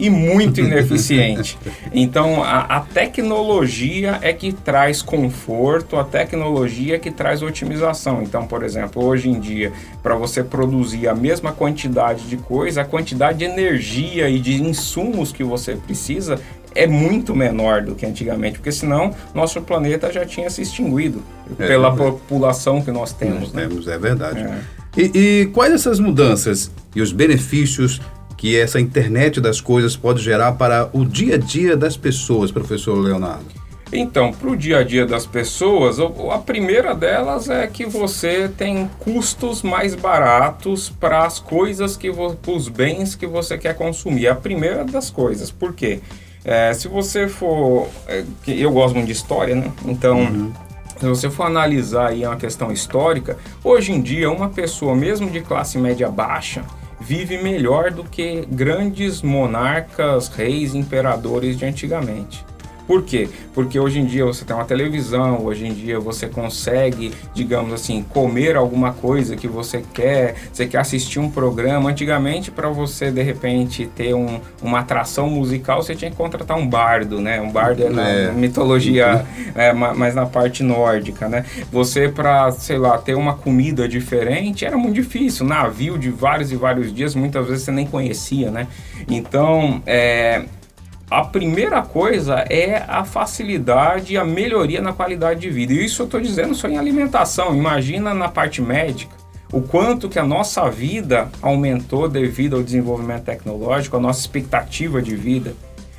e 0.01 0.10
muito 0.10 0.60
ineficiente. 0.62 1.58
Então, 1.94 2.44
a, 2.44 2.62
a, 2.62 2.80
tecnologia 2.82 4.18
é 4.22 4.34
que 4.34 4.51
traz 4.51 5.01
conforto, 5.01 5.96
a 5.96 6.04
tecnologia 6.04 6.96
é 6.96 7.00
que 7.00 7.12
traz 7.12 7.44
otimização. 7.44 8.22
Então, 8.24 8.48
por 8.48 8.63
exemplo, 8.63 9.06
hoje 9.06 9.30
em 9.30 9.40
dia, 9.40 9.72
para 10.01 10.16
você 10.16 10.44
produzir 10.44 11.08
a 11.08 11.13
mesma 11.13 11.51
quantidade 11.51 12.28
de 12.28 12.36
coisa, 12.36 12.82
a 12.82 12.86
quantidade 12.86 13.38
de 13.38 13.46
energia 13.46 14.28
e 14.28 14.40
de 14.40 14.62
insumos 14.62 15.32
que 15.32 15.44
você 15.44 15.75
precisa 15.75 16.42
é 16.74 16.88
muito 16.88 17.36
menor 17.36 17.82
do 17.82 17.96
que 17.96 18.06
antigamente, 18.06 18.58
porque 18.58 18.72
senão 18.72 19.13
nosso 19.34 19.62
planeta 19.62 20.12
já 20.12 20.25
tinha 20.25 20.50
se 20.50 20.62
extinguido 20.62 21.24
é 21.60 21.68
pela 21.68 21.90
verdade. 21.90 22.12
população 22.12 22.82
que 22.82 22.92
nós 22.92 23.13
temos. 23.13 23.42
Nós 23.42 23.54
né? 23.54 23.68
temos, 23.68 23.88
é 23.88 23.98
verdade. 23.98 24.40
É. 24.40 24.62
E, 24.98 25.12
e, 25.13 25.46
quais 25.48 25.74
essas 25.74 26.00
mudanças 26.00 26.72
e 26.96 27.01
os 27.01 27.12
benefícios 27.12 28.01
que 28.38 28.58
essa 28.58 28.80
internet 28.80 29.40
das 29.40 29.62
coisas 29.62 29.96
pode 29.96 30.22
gerar 30.22 30.54
para 30.54 30.90
o 30.94 31.06
dia 31.06 31.36
a 31.36 31.38
dia 31.38 31.78
das 31.78 31.96
pessoas, 31.96 32.51
professor 32.51 32.96
Leonardo? 32.96 33.62
Então, 33.94 34.32
para 34.32 34.50
o 34.50 34.56
dia 34.56 34.80
a 34.80 34.84
dia 34.84 35.06
das 35.06 35.25
pessoas, 35.25 35.98
a 36.00 36.38
primeira 36.38 36.96
delas 36.96 37.50
é 37.50 37.68
que 37.68 37.86
você 37.86 38.50
tem 38.58 38.90
custos 39.00 39.62
mais 39.62 39.96
baratos 39.96 40.90
para 40.90 41.25
as 41.25 41.40
coisas 41.40 41.98
que 41.98 42.10
os 42.10 42.70
bens 42.70 43.16
que 43.16 43.28
você 43.28 43.58
quer 43.58 43.75
consumir. 43.75 44.30
A 44.30 44.36
primeira 44.36 44.86
das 44.86 45.10
coisas. 45.10 45.51
Por 45.51 45.74
quê? 45.74 46.00
É, 46.43 46.74
se 46.74 46.88
você 46.88 47.27
for. 47.27 47.88
É, 48.07 48.24
eu 48.48 48.71
gosto 48.71 48.95
muito 48.95 49.07
de 49.07 49.13
história, 49.13 49.55
né? 49.55 49.71
Então. 49.86 50.19
Uhum. 50.19 50.53
Se 51.00 51.07
você 51.07 51.31
for 51.31 51.45
analisar 51.45 52.10
aí 52.10 52.24
uma 52.27 52.36
questão 52.36 52.71
histórica, 52.71 53.36
hoje 53.63 53.91
em 53.91 54.00
dia 54.00 54.29
uma 54.29 54.50
pessoa 54.50 54.95
mesmo 54.95 55.31
de 55.31 55.41
classe 55.41 55.79
média 55.79 56.07
baixa 56.07 56.63
vive 57.01 57.39
melhor 57.39 57.89
do 57.89 58.03
que 58.03 58.45
grandes 58.51 59.24
monarcas, 59.24 60.27
reis, 60.27 60.75
imperadores 60.75 61.57
de 61.57 61.65
antigamente. 61.65 62.45
Por 62.91 63.03
quê? 63.03 63.29
Porque 63.53 63.79
hoje 63.79 64.01
em 64.01 64.05
dia 64.05 64.25
você 64.25 64.43
tem 64.43 64.53
uma 64.53 64.65
televisão, 64.65 65.45
hoje 65.45 65.65
em 65.65 65.74
dia 65.74 65.98
você 65.98 66.27
consegue, 66.27 67.13
digamos 67.33 67.71
assim, 67.71 68.03
comer 68.03 68.57
alguma 68.57 68.91
coisa 68.91 69.38
que 69.38 69.48
você 69.48 69.81
quer, 69.93 70.36
você 70.51 70.67
quer 70.67 70.79
assistir 70.79 71.17
um 71.17 71.31
programa. 71.31 71.89
Antigamente, 71.89 72.51
para 72.51 72.67
você 72.67 73.10
de 73.10 73.21
repente 73.21 73.89
ter 73.95 74.13
um, 74.13 74.41
uma 74.62 74.79
atração 74.79 75.29
musical, 75.29 75.81
você 75.81 75.95
tinha 75.95 76.12
que 76.12 76.17
contratar 76.17 76.57
um 76.57 76.67
bardo, 76.67 77.21
né? 77.21 77.39
Um 77.39 77.50
bardo 77.50 77.81
é 77.81 77.89
na 77.89 78.10
é. 78.10 78.31
mitologia, 78.33 79.25
é, 79.55 79.71
mas 79.71 80.13
na 80.13 80.25
parte 80.25 80.62
nórdica, 80.62 81.29
né? 81.29 81.45
Você, 81.71 82.10
para, 82.10 82.51
sei 82.51 82.77
lá, 82.77 82.98
ter 82.98 83.15
uma 83.15 83.36
comida 83.36 83.88
diferente, 83.88 84.65
era 84.65 84.77
muito 84.77 84.95
difícil. 84.95 85.45
Navio 85.45 85.98
de 85.98 86.10
vários 86.10 86.51
e 86.51 86.57
vários 86.57 86.93
dias, 86.93 87.15
muitas 87.15 87.48
vezes 87.48 87.63
você 87.63 87.71
nem 87.71 87.88
conhecia, 87.88 88.51
né? 88.51 88.67
Então, 89.07 89.81
é 89.86 90.43
a 91.12 91.25
primeira 91.25 91.82
coisa 91.82 92.46
é 92.50 92.86
a 92.88 93.03
facilidade 93.03 94.13
e 94.13 94.18
a 94.18 94.24
melhoria 94.24 94.82
na 94.82 94.94
qualidade 94.94 95.41
de 95.41 95.50
vida. 95.50 95.74
E 95.74 95.84
isso 95.84 96.03
eu 96.03 96.06
estou 96.06 96.22
dizendo 96.22 96.56
só 96.56 96.70
em 96.70 96.77
alimentação. 96.77 97.53
Imagina 97.53 98.13
na 98.13 98.30
parte 98.30 98.62
médica 98.62 99.13
o 99.51 99.62
quanto 99.62 100.08
que 100.08 100.18
a 100.18 100.24
nossa 100.24 100.70
vida 100.70 101.30
aumentou 101.41 102.08
devido 102.08 102.56
ao 102.56 102.63
desenvolvimento 102.63 103.25
tecnológico, 103.25 103.98
a 103.98 104.00
nossa 104.00 104.22
expectativa 104.22 105.01
de 105.01 105.13
vida. 105.13 105.53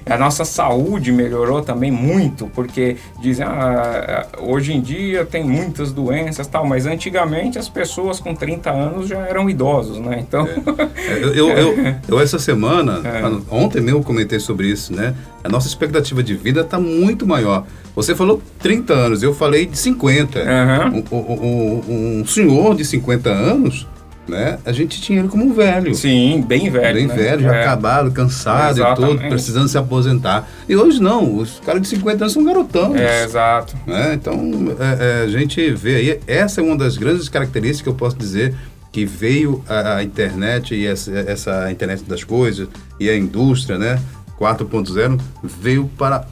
A 0.06 0.18
nossa 0.18 0.44
saúde 0.44 1.12
melhorou 1.12 1.62
também 1.62 1.90
muito, 1.90 2.46
porque 2.54 2.96
dizem, 3.20 3.44
ah, 3.46 4.26
hoje 4.38 4.72
em 4.72 4.80
dia 4.80 5.24
tem 5.24 5.44
muitas 5.44 5.92
doenças 5.92 6.46
tal, 6.46 6.66
mas 6.66 6.86
antigamente 6.86 7.58
as 7.58 7.68
pessoas 7.68 8.18
com 8.18 8.34
30 8.34 8.70
anos 8.70 9.08
já 9.08 9.18
eram 9.20 9.48
idosos, 9.48 9.98
né? 9.98 10.18
Então. 10.20 10.46
É. 10.46 11.18
Eu, 11.22 11.34
eu, 11.34 11.48
eu, 11.50 11.94
eu, 12.08 12.20
essa 12.20 12.38
semana, 12.38 13.00
é. 13.04 13.54
ontem 13.54 13.80
mesmo 13.80 14.00
eu 14.00 14.04
comentei 14.04 14.38
sobre 14.38 14.68
isso, 14.68 14.94
né? 14.94 15.14
A 15.44 15.48
nossa 15.48 15.66
expectativa 15.66 16.22
de 16.22 16.34
vida 16.34 16.60
está 16.60 16.78
muito 16.78 17.26
maior. 17.26 17.64
Você 17.94 18.14
falou 18.14 18.40
30 18.60 18.92
anos, 18.92 19.22
eu 19.22 19.34
falei 19.34 19.66
de 19.66 19.76
50. 19.76 20.38
Uhum. 20.38 21.04
Um, 21.10 21.16
um, 21.16 22.20
um 22.20 22.26
senhor 22.26 22.74
de 22.74 22.84
50 22.84 23.28
anos 23.30 23.86
né? 24.28 24.58
A 24.64 24.72
gente 24.72 25.00
tinha 25.00 25.18
ele 25.18 25.28
como 25.28 25.44
um 25.44 25.52
velho. 25.52 25.94
Sim, 25.94 26.44
bem 26.46 26.70
velho. 26.70 26.94
Bem 26.94 27.06
né? 27.06 27.14
velho, 27.14 27.42
já 27.42 27.54
é. 27.54 27.62
acabado, 27.62 28.10
cansado 28.12 28.78
Exatamente. 28.78 29.14
e 29.14 29.18
tudo, 29.18 29.28
precisando 29.28 29.68
se 29.68 29.78
aposentar. 29.78 30.48
E 30.68 30.76
hoje 30.76 31.00
não, 31.00 31.36
os 31.36 31.60
caras 31.60 31.82
de 31.82 31.88
50 31.88 32.24
anos 32.24 32.32
são 32.32 32.44
garotão. 32.44 32.96
É, 32.96 33.24
exato. 33.24 33.76
Né? 33.86 34.14
Então, 34.14 34.36
é, 34.78 35.22
é, 35.22 35.24
a 35.24 35.28
gente 35.28 35.70
vê 35.72 35.96
aí, 35.96 36.20
essa 36.26 36.60
é 36.60 36.64
uma 36.64 36.76
das 36.76 36.96
grandes 36.96 37.28
características 37.28 37.82
que 37.82 37.88
eu 37.88 37.94
posso 37.94 38.16
dizer 38.16 38.54
que 38.92 39.06
veio 39.06 39.64
a, 39.68 39.96
a 39.96 40.04
internet 40.04 40.74
e 40.74 40.86
essa, 40.86 41.10
essa, 41.12 41.72
internet 41.72 42.04
das 42.04 42.22
coisas 42.22 42.68
e 43.00 43.08
a 43.08 43.16
indústria, 43.16 43.78
né? 43.78 44.00
4.0 44.38 45.20
veio 45.42 45.90
para 45.96 46.26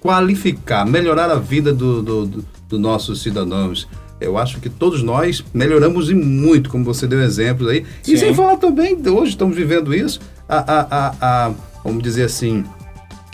qualificar, 0.00 0.86
melhorar 0.86 1.30
a 1.30 1.36
vida 1.36 1.72
dos 1.72 2.04
do, 2.04 2.26
do, 2.26 2.44
do 2.68 2.78
nossos 2.78 3.22
cidadãos 3.22 3.88
eu 4.20 4.38
acho 4.38 4.60
que 4.60 4.68
todos 4.68 5.02
nós 5.02 5.44
melhoramos 5.52 6.10
e 6.10 6.14
muito, 6.14 6.70
como 6.70 6.84
você 6.84 7.06
deu 7.06 7.22
exemplos 7.22 7.68
aí. 7.68 7.84
Sim. 8.02 8.14
E 8.14 8.18
sem 8.18 8.34
falar 8.34 8.56
também, 8.56 8.96
hoje 9.06 9.30
estamos 9.30 9.56
vivendo 9.56 9.94
isso, 9.94 10.20
a, 10.48 10.58
a, 10.58 10.80
a, 10.90 11.46
a 11.46 11.52
vamos 11.84 12.02
dizer 12.02 12.24
assim, 12.24 12.64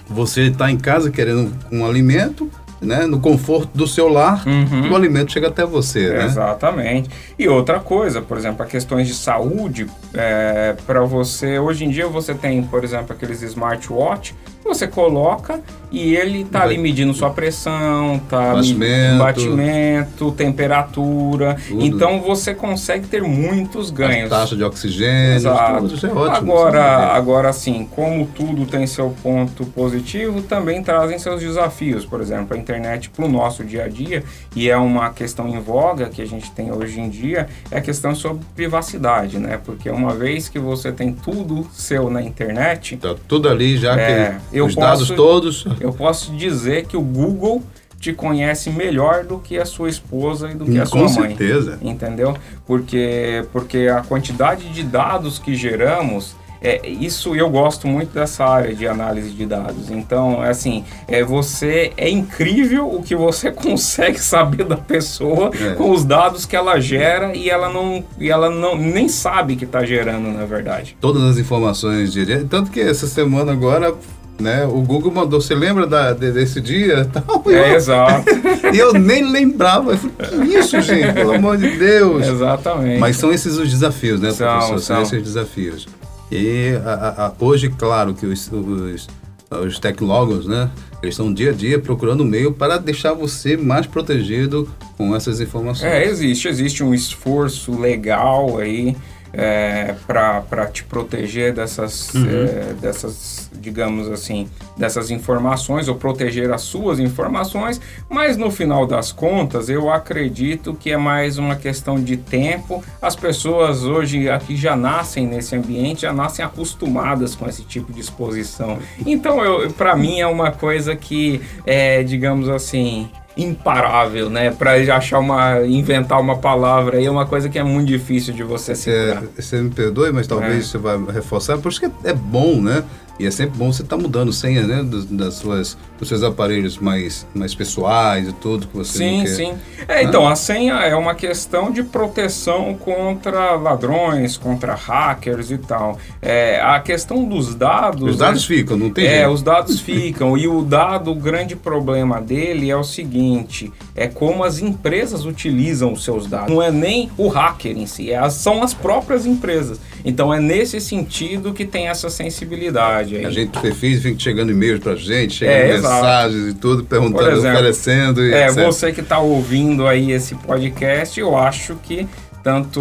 você 0.08 0.42
está 0.42 0.70
em 0.70 0.76
casa 0.76 1.10
querendo 1.10 1.52
um 1.70 1.86
alimento, 1.86 2.50
né, 2.80 3.06
no 3.06 3.20
conforto 3.20 3.70
do 3.74 3.86
seu 3.86 4.08
lar, 4.08 4.42
uhum. 4.46 4.90
o 4.90 4.96
alimento 4.96 5.32
chega 5.32 5.48
até 5.48 5.64
você. 5.64 6.08
Né? 6.08 6.24
Exatamente. 6.24 7.10
E 7.38 7.46
outra 7.46 7.78
coisa, 7.78 8.22
por 8.22 8.38
exemplo, 8.38 8.62
a 8.62 8.66
questões 8.66 9.06
de 9.06 9.14
saúde, 9.14 9.86
é, 10.14 10.74
para 10.86 11.02
você, 11.02 11.58
hoje 11.58 11.84
em 11.84 11.90
dia 11.90 12.08
você 12.08 12.34
tem, 12.34 12.62
por 12.62 12.82
exemplo, 12.82 13.12
aqueles 13.12 13.42
smartwatch 13.42 14.34
você 14.64 14.86
coloca 14.86 15.60
e 15.90 16.14
ele 16.14 16.44
tá 16.44 16.62
ali 16.62 16.78
medindo 16.78 17.12
sua 17.12 17.30
pressão, 17.30 18.20
tá 18.28 18.54
batimento, 18.54 19.18
batimento 19.18 20.32
temperatura. 20.32 21.56
Tudo. 21.68 21.84
Então 21.84 22.20
você 22.20 22.54
consegue 22.54 23.06
ter 23.06 23.22
muitos 23.22 23.90
ganhos. 23.90 24.32
A 24.32 24.40
taxa 24.40 24.56
de 24.56 24.64
oxigênio, 24.64 25.36
Exato. 25.36 25.80
tudo 25.82 25.94
isso 25.94 26.06
é 26.06 26.10
ótimo. 26.10 26.52
Agora, 26.52 27.06
agora 27.12 27.48
assim, 27.48 27.88
como 27.90 28.26
tudo 28.26 28.66
tem 28.66 28.86
seu 28.86 29.14
ponto 29.22 29.66
positivo, 29.66 30.42
também 30.42 30.82
trazem 30.82 31.18
seus 31.18 31.40
desafios. 31.40 32.04
Por 32.04 32.20
exemplo, 32.20 32.56
a 32.56 32.58
internet 32.58 33.10
para 33.10 33.24
o 33.24 33.28
nosso 33.28 33.64
dia 33.64 33.84
a 33.84 33.88
dia, 33.88 34.22
e 34.54 34.70
é 34.70 34.76
uma 34.76 35.10
questão 35.10 35.48
em 35.48 35.60
voga 35.60 36.08
que 36.08 36.22
a 36.22 36.26
gente 36.26 36.50
tem 36.52 36.72
hoje 36.72 37.00
em 37.00 37.08
dia, 37.08 37.48
é 37.70 37.78
a 37.78 37.80
questão 37.80 38.14
sobre 38.14 38.44
privacidade, 38.54 39.38
né? 39.38 39.58
Porque 39.62 39.90
uma 39.90 40.14
vez 40.14 40.48
que 40.48 40.58
você 40.58 40.92
tem 40.92 41.12
tudo 41.12 41.66
seu 41.72 42.10
na 42.10 42.22
internet. 42.22 42.96
Tá 42.96 43.14
tudo 43.26 43.48
ali 43.48 43.76
já 43.76 43.98
é, 43.98 44.38
que 44.50 44.58
eu 44.58 44.66
Os 44.66 44.74
posso, 44.74 44.86
dados 44.86 45.10
todos. 45.10 45.64
Eu 45.80 45.92
posso 45.92 46.32
dizer 46.36 46.86
que 46.86 46.96
o 46.96 47.02
Google 47.02 47.62
te 47.98 48.12
conhece 48.12 48.70
melhor 48.70 49.24
do 49.24 49.38
que 49.38 49.58
a 49.58 49.66
sua 49.66 49.88
esposa 49.88 50.50
e 50.50 50.54
do 50.54 50.64
que 50.64 50.78
a 50.78 50.86
sua 50.86 51.00
mãe. 51.00 51.08
Com 51.08 51.14
certeza. 51.14 51.78
Entendeu? 51.82 52.34
Porque, 52.66 53.44
porque 53.52 53.88
a 53.88 54.00
quantidade 54.02 54.70
de 54.70 54.82
dados 54.82 55.38
que 55.38 55.54
geramos 55.54 56.34
é, 56.62 56.86
isso 56.86 57.34
eu 57.34 57.48
gosto 57.48 57.88
muito 57.88 58.12
dessa 58.12 58.44
área 58.44 58.74
de 58.74 58.86
análise 58.86 59.30
de 59.30 59.46
dados. 59.46 59.90
Então, 59.90 60.42
assim, 60.42 60.84
é 61.08 61.24
você 61.24 61.92
é 61.96 62.10
incrível 62.10 62.86
o 62.86 63.02
que 63.02 63.16
você 63.16 63.50
consegue 63.52 64.20
saber 64.20 64.64
da 64.64 64.76
pessoa 64.76 65.50
é. 65.58 65.74
com 65.74 65.90
os 65.90 66.04
dados 66.04 66.44
que 66.44 66.54
ela 66.54 66.78
gera 66.78 67.34
e 67.34 67.48
ela 67.48 67.70
não 67.70 68.04
e 68.18 68.30
ela 68.30 68.50
não 68.50 68.76
nem 68.76 69.08
sabe 69.08 69.56
que 69.56 69.64
está 69.64 69.84
gerando, 69.84 70.30
na 70.30 70.44
verdade. 70.44 70.96
Todas 71.00 71.22
as 71.22 71.38
informações 71.38 72.12
direto, 72.12 72.46
tanto 72.46 72.70
que 72.70 72.80
essa 72.80 73.06
semana 73.06 73.52
agora 73.52 73.94
né? 74.40 74.64
O 74.64 74.80
Google 74.80 75.12
mandou, 75.12 75.40
você 75.40 75.54
lembra 75.54 75.86
da, 75.86 76.12
desse 76.12 76.60
dia? 76.60 77.08
é, 77.46 77.74
exato. 77.74 78.24
e 78.72 78.78
eu 78.78 78.92
nem 78.92 79.30
lembrava. 79.30 79.92
Eu 79.92 79.98
falei, 79.98 80.48
que 80.48 80.58
isso, 80.58 80.80
gente? 80.80 81.12
Pelo 81.12 81.34
amor 81.34 81.56
de 81.56 81.76
Deus. 81.78 82.26
Exatamente. 82.26 82.98
Mas 82.98 83.16
são 83.16 83.32
esses 83.32 83.56
os 83.56 83.70
desafios, 83.70 84.20
né, 84.20 84.30
são, 84.30 84.46
professor? 84.46 84.78
São, 84.80 84.96
são 84.96 85.02
esses 85.02 85.22
desafios. 85.22 85.86
E 86.30 86.72
a, 86.84 87.26
a, 87.26 87.32
hoje, 87.44 87.68
claro 87.70 88.14
que 88.14 88.24
os, 88.26 88.50
os, 88.52 89.08
os 89.50 89.78
tecnólogos, 89.78 90.46
né? 90.46 90.70
Eles 91.02 91.14
estão 91.14 91.32
dia 91.32 91.50
a 91.50 91.52
dia 91.52 91.78
procurando 91.78 92.24
meio 92.24 92.52
para 92.52 92.76
deixar 92.76 93.14
você 93.14 93.56
mais 93.56 93.86
protegido 93.86 94.68
com 94.96 95.16
essas 95.16 95.40
informações. 95.40 95.90
É, 95.90 96.06
existe, 96.06 96.46
existe 96.46 96.84
um 96.84 96.92
esforço 96.92 97.78
legal 97.78 98.58
aí 98.58 98.94
é, 99.32 99.94
para 100.06 100.66
te 100.66 100.84
proteger 100.84 101.52
dessas, 101.52 102.12
uhum. 102.14 102.26
é, 102.28 102.74
dessas, 102.80 103.50
digamos 103.52 104.08
assim, 104.08 104.48
dessas 104.76 105.10
informações 105.10 105.88
ou 105.88 105.94
proteger 105.94 106.52
as 106.52 106.62
suas 106.62 106.98
informações, 106.98 107.80
mas 108.08 108.36
no 108.36 108.50
final 108.50 108.86
das 108.86 109.12
contas 109.12 109.68
eu 109.68 109.90
acredito 109.90 110.74
que 110.74 110.90
é 110.90 110.96
mais 110.96 111.38
uma 111.38 111.56
questão 111.56 112.00
de 112.02 112.16
tempo. 112.16 112.82
As 113.00 113.14
pessoas 113.14 113.84
hoje 113.84 114.28
aqui 114.28 114.56
já 114.56 114.74
nascem 114.74 115.26
nesse 115.26 115.54
ambiente, 115.54 116.02
já 116.02 116.12
nascem 116.12 116.44
acostumadas 116.44 117.34
com 117.34 117.48
esse 117.48 117.62
tipo 117.62 117.92
de 117.92 118.00
exposição. 118.00 118.78
Então, 119.06 119.38
para 119.76 119.94
mim 119.94 120.20
é 120.20 120.26
uma 120.26 120.50
coisa 120.50 120.96
que 120.96 121.40
é, 121.66 122.02
digamos 122.02 122.48
assim, 122.48 123.10
imparável, 123.42 124.28
né? 124.28 124.50
Para 124.50 124.72
achar 124.96 125.18
uma, 125.18 125.60
inventar 125.66 126.20
uma 126.20 126.38
palavra 126.38 126.98
aí 126.98 127.06
é 127.06 127.10
uma 127.10 127.26
coisa 127.26 127.48
que 127.48 127.58
é 127.58 127.62
muito 127.62 127.88
difícil 127.88 128.34
de 128.34 128.42
você 128.42 128.74
segurar. 128.74 129.22
É, 129.36 129.42
você 129.42 129.60
me 129.60 129.70
perdoe, 129.70 130.12
mas 130.12 130.26
talvez 130.26 130.58
é. 130.58 130.62
você 130.62 130.78
vai 130.78 130.98
reforçar, 131.12 131.58
por 131.58 131.70
isso 131.70 131.80
que 131.80 131.90
é 132.04 132.12
bom, 132.12 132.60
né? 132.60 132.84
E 133.18 133.26
é 133.26 133.30
sempre 133.30 133.58
bom 133.58 133.72
você 133.72 133.82
estar 133.82 133.96
tá 133.96 134.02
mudando 134.02 134.32
senha, 134.32 134.66
né? 134.66 134.82
Das, 135.10 135.34
suas, 135.34 135.76
dos 135.98 136.08
seus 136.08 136.22
aparelhos 136.22 136.78
mais, 136.78 137.26
mais 137.34 137.54
pessoais 137.54 138.28
e 138.28 138.32
tudo 138.32 138.66
que 138.66 138.76
você 138.76 138.98
Sim, 138.98 139.26
sim. 139.26 139.54
É, 139.86 139.96
né? 139.96 140.02
então, 140.04 140.26
a 140.26 140.34
senha 140.34 140.74
é 140.76 140.94
uma 140.96 141.14
questão 141.14 141.70
de 141.70 141.82
proteção 141.82 142.74
contra 142.74 143.54
ladrões, 143.56 144.36
contra 144.36 144.74
hackers 144.74 145.50
e 145.50 145.58
tal. 145.58 145.98
É, 146.22 146.60
a 146.60 146.80
questão 146.80 147.24
dos 147.24 147.54
dados... 147.54 148.10
Os 148.10 148.16
dados 148.16 148.48
né? 148.48 148.56
ficam, 148.56 148.76
não 148.76 148.90
tem 148.90 149.06
É, 149.06 149.18
jeito. 149.18 149.30
os 149.30 149.42
dados 149.42 149.80
ficam. 149.80 150.36
e 150.38 150.48
o 150.48 150.62
dado, 150.62 151.10
o 151.10 151.14
grande 151.14 151.54
problema 151.54 152.20
dele 152.20 152.70
é 152.70 152.76
o 152.76 152.84
seguinte, 152.84 153.72
é 153.94 154.06
como 154.06 154.44
as 154.44 154.60
empresas 154.60 155.24
utilizam 155.26 155.92
os 155.92 156.04
seus 156.04 156.26
dados. 156.26 156.52
Não 156.52 156.62
é 156.62 156.70
nem 156.70 157.10
o 157.16 157.28
hacker 157.28 157.76
em 157.76 157.86
si, 157.86 158.10
é, 158.10 158.30
são 158.30 158.62
as 158.62 158.72
próprias 158.72 159.26
empresas. 159.26 159.78
Então, 160.04 160.32
é 160.32 160.40
nesse 160.40 160.80
sentido 160.80 161.52
que 161.52 161.64
tem 161.64 161.88
essa 161.88 162.08
sensibilidade. 162.08 163.09
Novidade 163.10 163.16
aí. 163.16 163.26
A 163.26 163.30
gente 163.30 163.74
fez, 163.74 164.02
fica 164.02 164.18
chegando 164.18 164.50
e-mails 164.52 164.80
pra 164.80 164.94
gente, 164.94 165.34
chegando 165.34 165.56
É, 165.56 165.72
mensagens 165.74 166.48
e 166.48 166.54
tudo, 166.54 166.84
perguntando, 166.84 167.30
exemplo, 167.30 167.58
oferecendo. 167.58 168.24
E 168.24 168.32
É, 168.32 168.46
etc. 168.46 168.64
você 168.64 168.92
que 168.92 169.00
está 169.00 169.18
ouvindo 169.18 169.86
aí 169.86 170.12
esse 170.12 170.34
podcast, 170.34 171.18
eu 171.18 171.36
acho 171.36 171.76
que 171.76 172.06
tanto 172.42 172.80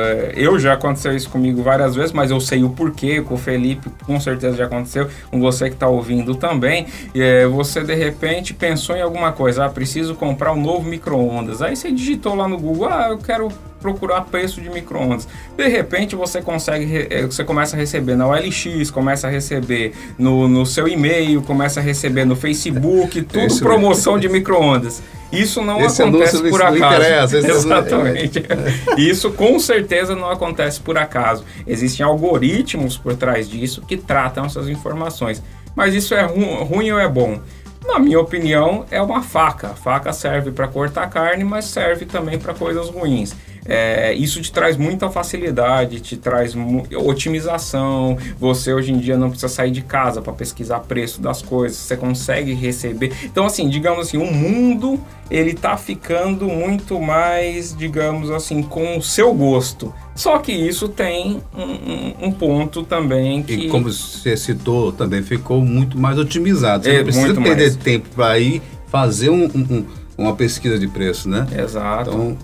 eh, 0.00 0.32
eu 0.34 0.58
já 0.58 0.72
aconteceu 0.72 1.14
isso 1.14 1.28
comigo 1.28 1.62
várias 1.62 1.94
vezes, 1.94 2.10
mas 2.10 2.30
eu 2.30 2.40
sei 2.40 2.64
o 2.64 2.70
porquê, 2.70 3.20
com 3.20 3.34
o 3.34 3.36
Felipe 3.36 3.90
com 4.06 4.18
certeza 4.18 4.56
já 4.56 4.64
aconteceu, 4.64 5.08
com 5.30 5.38
você 5.40 5.68
que 5.68 5.74
está 5.74 5.86
ouvindo 5.86 6.34
também. 6.34 6.86
E, 7.14 7.20
eh, 7.20 7.46
você 7.46 7.82
de 7.84 7.94
repente 7.94 8.54
pensou 8.54 8.96
em 8.96 9.02
alguma 9.02 9.30
coisa, 9.30 9.66
ah, 9.66 9.68
preciso 9.68 10.14
comprar 10.14 10.52
um 10.52 10.60
novo 10.60 10.88
micro-ondas. 10.88 11.60
Aí 11.60 11.76
você 11.76 11.92
digitou 11.92 12.34
lá 12.34 12.48
no 12.48 12.56
Google, 12.58 12.88
ah, 12.88 13.08
eu 13.10 13.18
quero 13.18 13.48
procurar 13.84 14.22
preço 14.22 14.62
de 14.62 14.70
micro-ondas. 14.70 15.28
De 15.58 15.68
repente 15.68 16.16
você 16.16 16.40
consegue, 16.40 17.06
eh, 17.10 17.26
você 17.26 17.44
começa 17.44 17.76
a 17.76 17.78
receber 17.78 18.16
na 18.16 18.26
OLX, 18.26 18.90
começa 18.90 19.26
a 19.26 19.30
receber 19.30 19.92
no, 20.18 20.48
no 20.48 20.64
seu 20.64 20.88
e-mail, 20.88 21.42
começa 21.42 21.80
a 21.80 21.82
receber 21.82 22.24
no 22.24 22.34
Facebook, 22.34 23.20
tudo 23.20 23.44
Isso 23.46 23.62
promoção 23.62 24.18
de 24.18 24.26
micro-ondas. 24.26 25.02
Isso 25.30 25.60
não 25.60 25.78
Esse 25.84 26.02
acontece 26.02 26.36
anúncio 26.36 26.50
por 26.50 26.62
acaso. 26.64 27.36
Exatamente. 27.36 28.42
Isso 28.96 29.30
com 29.32 29.58
certeza 29.58 30.16
não 30.16 30.30
acontece 30.30 30.80
por 30.80 30.96
acaso. 30.96 31.44
Existem 31.66 32.06
algoritmos 32.06 32.96
por 32.96 33.14
trás 33.16 33.46
disso 33.50 33.82
que 33.86 33.98
tratam 33.98 34.46
essas 34.46 34.66
informações. 34.70 35.42
Mas 35.76 35.92
isso 35.92 36.14
é 36.14 36.22
ru- 36.22 36.62
ruim 36.64 36.90
ou 36.92 36.98
é 37.00 37.08
bom? 37.08 37.38
Na 37.84 37.98
minha 37.98 38.18
opinião, 38.18 38.86
é 38.90 39.02
uma 39.02 39.20
faca. 39.22 39.68
A 39.72 39.74
faca 39.74 40.10
serve 40.12 40.50
para 40.52 40.66
cortar 40.66 41.06
carne, 41.10 41.44
mas 41.44 41.66
serve 41.66 42.06
também 42.06 42.38
para 42.38 42.54
coisas 42.54 42.88
ruins. 42.88 43.34
É, 43.66 44.12
isso 44.12 44.42
te 44.42 44.52
traz 44.52 44.76
muita 44.76 45.08
facilidade, 45.10 46.00
te 46.00 46.16
traz 46.16 46.54
otimização. 46.94 48.16
Você 48.38 48.72
hoje 48.72 48.92
em 48.92 48.98
dia 48.98 49.16
não 49.16 49.30
precisa 49.30 49.48
sair 49.48 49.70
de 49.70 49.80
casa 49.82 50.20
para 50.20 50.32
pesquisar 50.32 50.80
preço 50.80 51.20
das 51.20 51.40
coisas. 51.42 51.78
Você 51.78 51.96
consegue 51.96 52.52
receber. 52.52 53.12
Então, 53.24 53.46
assim, 53.46 53.68
digamos 53.68 54.06
assim, 54.08 54.18
o 54.18 54.30
mundo 54.30 55.00
ele 55.30 55.54
tá 55.54 55.76
ficando 55.76 56.46
muito 56.46 57.00
mais, 57.00 57.74
digamos 57.74 58.30
assim, 58.30 58.62
com 58.62 58.98
o 58.98 59.02
seu 59.02 59.32
gosto. 59.32 59.92
Só 60.14 60.38
que 60.38 60.52
isso 60.52 60.86
tem 60.88 61.40
um, 61.56 61.62
um- 61.62 62.14
um 62.28 62.32
ponto 62.32 62.82
também 62.82 63.42
que 63.42 63.54
E 63.54 63.68
como 63.68 63.90
você 63.90 64.36
citou, 64.36 64.92
também 64.92 65.22
ficou 65.22 65.60
muito 65.62 65.98
mais 65.98 66.18
otimizado. 66.18 66.84
Você 66.84 66.90
É, 66.90 66.96
não 66.98 67.04
precisa 67.04 67.34
perder 67.34 67.70
mais. 67.70 67.76
tempo 67.76 68.08
para 68.14 68.38
ir 68.38 68.60
fazer 68.88 69.30
um- 69.30 69.46
um- 69.46 69.66
um- 69.78 69.84
uma 70.18 70.36
pesquisa 70.36 70.78
de 70.78 70.86
preço, 70.86 71.28
né? 71.28 71.46
Exato. 71.58 72.10
Então, 72.10 72.36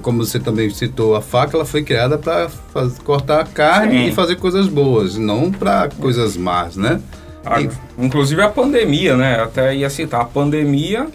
como 0.00 0.24
você 0.24 0.38
também 0.40 0.70
citou, 0.70 1.14
a 1.14 1.20
faca 1.22 1.56
ela 1.56 1.64
foi 1.64 1.82
criada 1.82 2.16
para 2.18 2.48
cortar 3.04 3.40
a 3.40 3.44
carne 3.44 4.04
Sim. 4.04 4.08
e 4.08 4.12
fazer 4.12 4.36
coisas 4.36 4.66
boas, 4.68 5.16
não 5.16 5.50
para 5.50 5.88
coisas 6.00 6.36
más, 6.36 6.76
né? 6.76 7.00
A- 7.44 7.60
E- 7.60 7.68
inclusive 7.98 8.40
a 8.40 8.48
pandemia, 8.48 9.16
né? 9.16 9.40
Até 9.40 9.74
ia 9.74 9.90
citar, 9.90 10.20
a 10.20 10.24
pandemia 10.24 11.08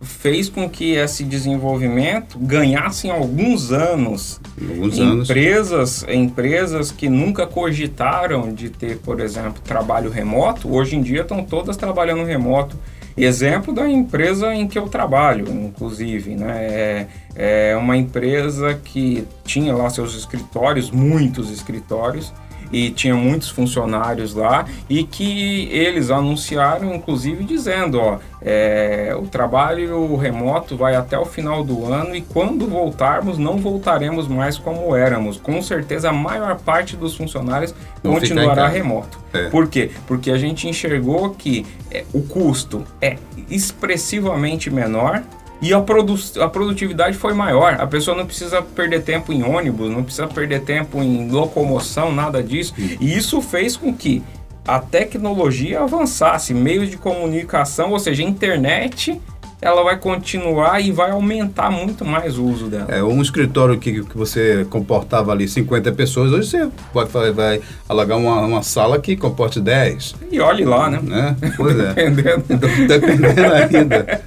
fez 0.00 0.48
com 0.50 0.68
que 0.68 0.92
esse 0.96 1.24
desenvolvimento 1.24 2.38
ganhasse 2.38 3.06
em 3.06 3.10
alguns 3.10 3.72
anos. 3.72 4.38
alguns 4.60 4.98
anos. 4.98 5.30
Empresas, 5.30 6.04
empresas 6.08 6.90
que 6.90 7.08
nunca 7.08 7.46
cogitaram 7.46 8.52
de 8.52 8.68
ter, 8.68 8.98
por 8.98 9.20
exemplo, 9.20 9.62
trabalho 9.64 10.10
remoto, 10.10 10.74
hoje 10.74 10.96
em 10.96 11.02
dia 11.02 11.22
estão 11.22 11.42
todas 11.42 11.76
trabalhando 11.76 12.24
remoto. 12.24 12.76
Exemplo 13.16 13.72
da 13.72 13.88
empresa 13.88 14.52
em 14.52 14.66
que 14.66 14.76
eu 14.76 14.88
trabalho, 14.88 15.46
inclusive, 15.48 16.34
né? 16.34 17.06
É, 17.36 17.70
é 17.70 17.76
uma 17.76 17.96
empresa 17.96 18.74
que 18.74 19.24
tinha 19.44 19.74
lá 19.74 19.88
seus 19.88 20.16
escritórios, 20.16 20.90
muitos 20.90 21.50
escritórios, 21.50 22.32
e 22.72 22.90
tinha 22.90 23.14
muitos 23.14 23.48
funcionários 23.48 24.34
lá 24.34 24.66
e 24.88 25.04
que 25.04 25.68
eles 25.70 26.10
anunciaram, 26.10 26.94
inclusive, 26.94 27.44
dizendo, 27.44 28.00
ó, 28.00 28.18
é, 28.40 29.16
o 29.18 29.26
trabalho 29.26 30.14
remoto 30.16 30.76
vai 30.76 30.94
até 30.94 31.18
o 31.18 31.24
final 31.24 31.64
do 31.64 31.86
ano 31.86 32.14
e 32.14 32.20
quando 32.20 32.66
voltarmos 32.66 33.38
não 33.38 33.56
voltaremos 33.56 34.28
mais 34.28 34.58
como 34.58 34.94
éramos. 34.94 35.38
Com 35.38 35.62
certeza 35.62 36.10
a 36.10 36.12
maior 36.12 36.56
parte 36.60 36.96
dos 36.96 37.16
funcionários 37.16 37.74
em 38.02 38.08
continuará 38.08 38.68
remoto. 38.68 39.18
É. 39.32 39.48
Por 39.48 39.68
quê? 39.68 39.90
Porque 40.06 40.30
a 40.30 40.36
gente 40.36 40.68
enxergou 40.68 41.30
que 41.30 41.64
é, 41.90 42.04
o 42.12 42.22
custo 42.22 42.84
é 43.00 43.16
expressivamente 43.50 44.70
menor 44.70 45.22
e 45.64 45.72
a, 45.72 45.80
produ 45.80 46.14
a 46.40 46.48
produtividade 46.48 47.16
foi 47.16 47.32
maior. 47.32 47.80
A 47.80 47.86
pessoa 47.86 48.14
não 48.14 48.26
precisa 48.26 48.60
perder 48.60 49.02
tempo 49.02 49.32
em 49.32 49.42
ônibus, 49.42 49.90
não 49.90 50.04
precisa 50.04 50.26
perder 50.26 50.60
tempo 50.60 51.02
em 51.02 51.30
locomoção, 51.30 52.12
nada 52.12 52.42
disso. 52.42 52.74
E 52.78 53.16
isso 53.16 53.40
fez 53.40 53.74
com 53.74 53.92
que 53.92 54.22
a 54.66 54.78
tecnologia 54.78 55.80
avançasse, 55.80 56.52
meios 56.52 56.90
de 56.90 56.98
comunicação, 56.98 57.92
ou 57.92 57.98
seja, 57.98 58.22
a 58.22 58.26
internet, 58.26 59.20
ela 59.64 59.82
vai 59.82 59.96
continuar 59.96 60.78
e 60.78 60.92
vai 60.92 61.10
aumentar 61.10 61.70
muito 61.70 62.04
mais 62.04 62.36
o 62.36 62.44
uso 62.44 62.66
dela. 62.66 62.86
É, 62.88 63.02
um 63.02 63.22
escritório 63.22 63.78
que, 63.78 64.04
que 64.04 64.16
você 64.16 64.66
comportava 64.68 65.32
ali 65.32 65.48
50 65.48 65.90
pessoas, 65.92 66.30
hoje 66.32 66.50
você 66.50 66.68
vai, 66.92 67.06
vai, 67.06 67.32
vai 67.32 67.60
alagar 67.88 68.18
uma, 68.18 68.42
uma 68.42 68.62
sala 68.62 69.00
que 69.00 69.16
comporte 69.16 69.60
10, 69.60 70.16
E 70.30 70.38
olhe 70.38 70.66
lá, 70.66 70.90
né? 70.90 71.00
né? 71.02 71.36
Pois 71.56 71.78
é. 71.78 71.94
Dependendo. 71.96 72.44
Então, 72.50 72.86
Dependendo 72.86 73.54
ainda. 73.54 74.22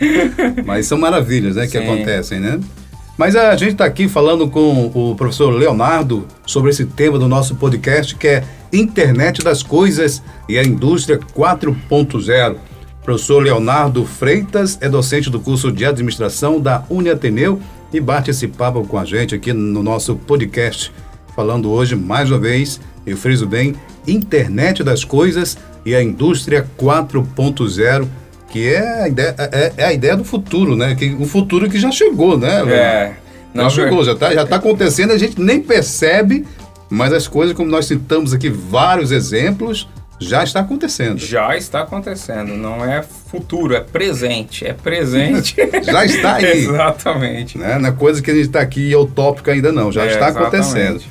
Mas 0.65 0.87
são 0.87 0.97
maravilhas, 0.97 1.55
né, 1.55 1.67
que 1.67 1.77
Sim. 1.77 1.83
acontecem, 1.83 2.39
né? 2.39 2.59
Mas 3.15 3.35
a 3.35 3.55
gente 3.55 3.73
está 3.73 3.85
aqui 3.85 4.07
falando 4.07 4.49
com 4.49 4.91
o 4.93 5.15
professor 5.15 5.51
Leonardo 5.51 6.27
sobre 6.47 6.71
esse 6.71 6.85
tema 6.85 7.19
do 7.19 7.27
nosso 7.27 7.55
podcast, 7.55 8.15
que 8.15 8.27
é 8.27 8.43
Internet 8.73 9.43
das 9.43 9.61
Coisas 9.61 10.23
e 10.49 10.57
a 10.57 10.63
Indústria 10.63 11.19
4.0. 11.19 12.55
Professor 13.07 13.41
Leonardo 13.41 14.05
Freitas 14.05 14.77
é 14.81 14.89
docente 14.89 15.29
do 15.29 15.39
curso 15.39 15.71
de 15.71 15.85
administração 15.85 16.59
da 16.59 16.83
Uniateneu 16.89 17.57
e 17.93 18.01
bate 18.01 18.31
esse 18.31 18.49
papo 18.49 18.85
com 18.85 18.99
a 18.99 19.05
gente 19.05 19.33
aqui 19.33 19.53
no 19.53 19.81
nosso 19.81 20.17
podcast, 20.17 20.91
falando 21.33 21.71
hoje, 21.71 21.95
mais 21.95 22.29
uma 22.29 22.37
vez, 22.37 22.81
eu 23.05 23.15
friso 23.15 23.47
bem, 23.47 23.75
Internet 24.05 24.83
das 24.83 25.05
Coisas 25.05 25.57
e 25.85 25.95
a 25.95 26.03
Indústria 26.03 26.67
4.0, 26.77 28.05
que 28.49 28.67
é 28.67 29.03
a, 29.03 29.07
ideia, 29.07 29.35
é, 29.37 29.73
é 29.77 29.85
a 29.85 29.93
ideia 29.93 30.17
do 30.17 30.25
futuro, 30.25 30.75
né? 30.75 30.93
Que, 30.93 31.15
o 31.17 31.25
futuro 31.25 31.69
que 31.69 31.79
já 31.79 31.89
chegou, 31.93 32.37
né? 32.37 32.61
É. 32.69 33.13
Já 33.55 33.63
na 33.63 33.69
chegou, 33.69 34.03
já 34.03 34.11
está 34.11 34.33
já 34.33 34.45
tá 34.45 34.57
acontecendo, 34.57 35.13
a 35.13 35.17
gente 35.17 35.39
nem 35.39 35.61
percebe, 35.61 36.45
mas 36.89 37.13
as 37.13 37.25
coisas, 37.25 37.55
como 37.55 37.71
nós 37.71 37.85
citamos 37.85 38.33
aqui 38.33 38.49
vários 38.49 39.13
exemplos, 39.13 39.87
já 40.19 40.43
está 40.43 40.61
acontecendo. 40.61 41.19
Já 41.19 41.55
está 41.55 41.81
acontecendo, 41.81 42.55
não 42.55 42.83
é 42.83 43.03
futuro, 43.03 43.75
é 43.75 43.79
presente. 43.81 44.65
É 44.65 44.73
presente. 44.73 45.55
Já 45.83 46.05
está 46.05 46.35
aí. 46.35 46.45
Exatamente. 46.65 47.57
Né? 47.57 47.77
Não 47.77 47.89
é 47.89 47.91
coisa 47.91 48.21
que 48.21 48.31
a 48.31 48.33
gente 48.33 48.47
está 48.47 48.61
aqui 48.61 48.95
utópica 48.95 49.51
ainda 49.51 49.71
não, 49.71 49.91
já 49.91 50.03
É, 50.03 50.07
está 50.13 50.29
exatamente. 50.29 50.55
acontecendo. 50.55 51.03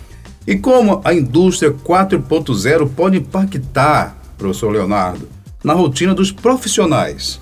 E 0.47 0.57
como 0.57 1.01
a 1.05 1.13
indústria 1.13 1.73
4.0 1.73 2.89
pode 2.95 3.19
impactar, 3.19 4.17
professor 4.39 4.71
Leonardo, 4.71 5.29
na 5.63 5.73
rotina 5.73 6.15
dos 6.15 6.31
profissionais? 6.33 7.41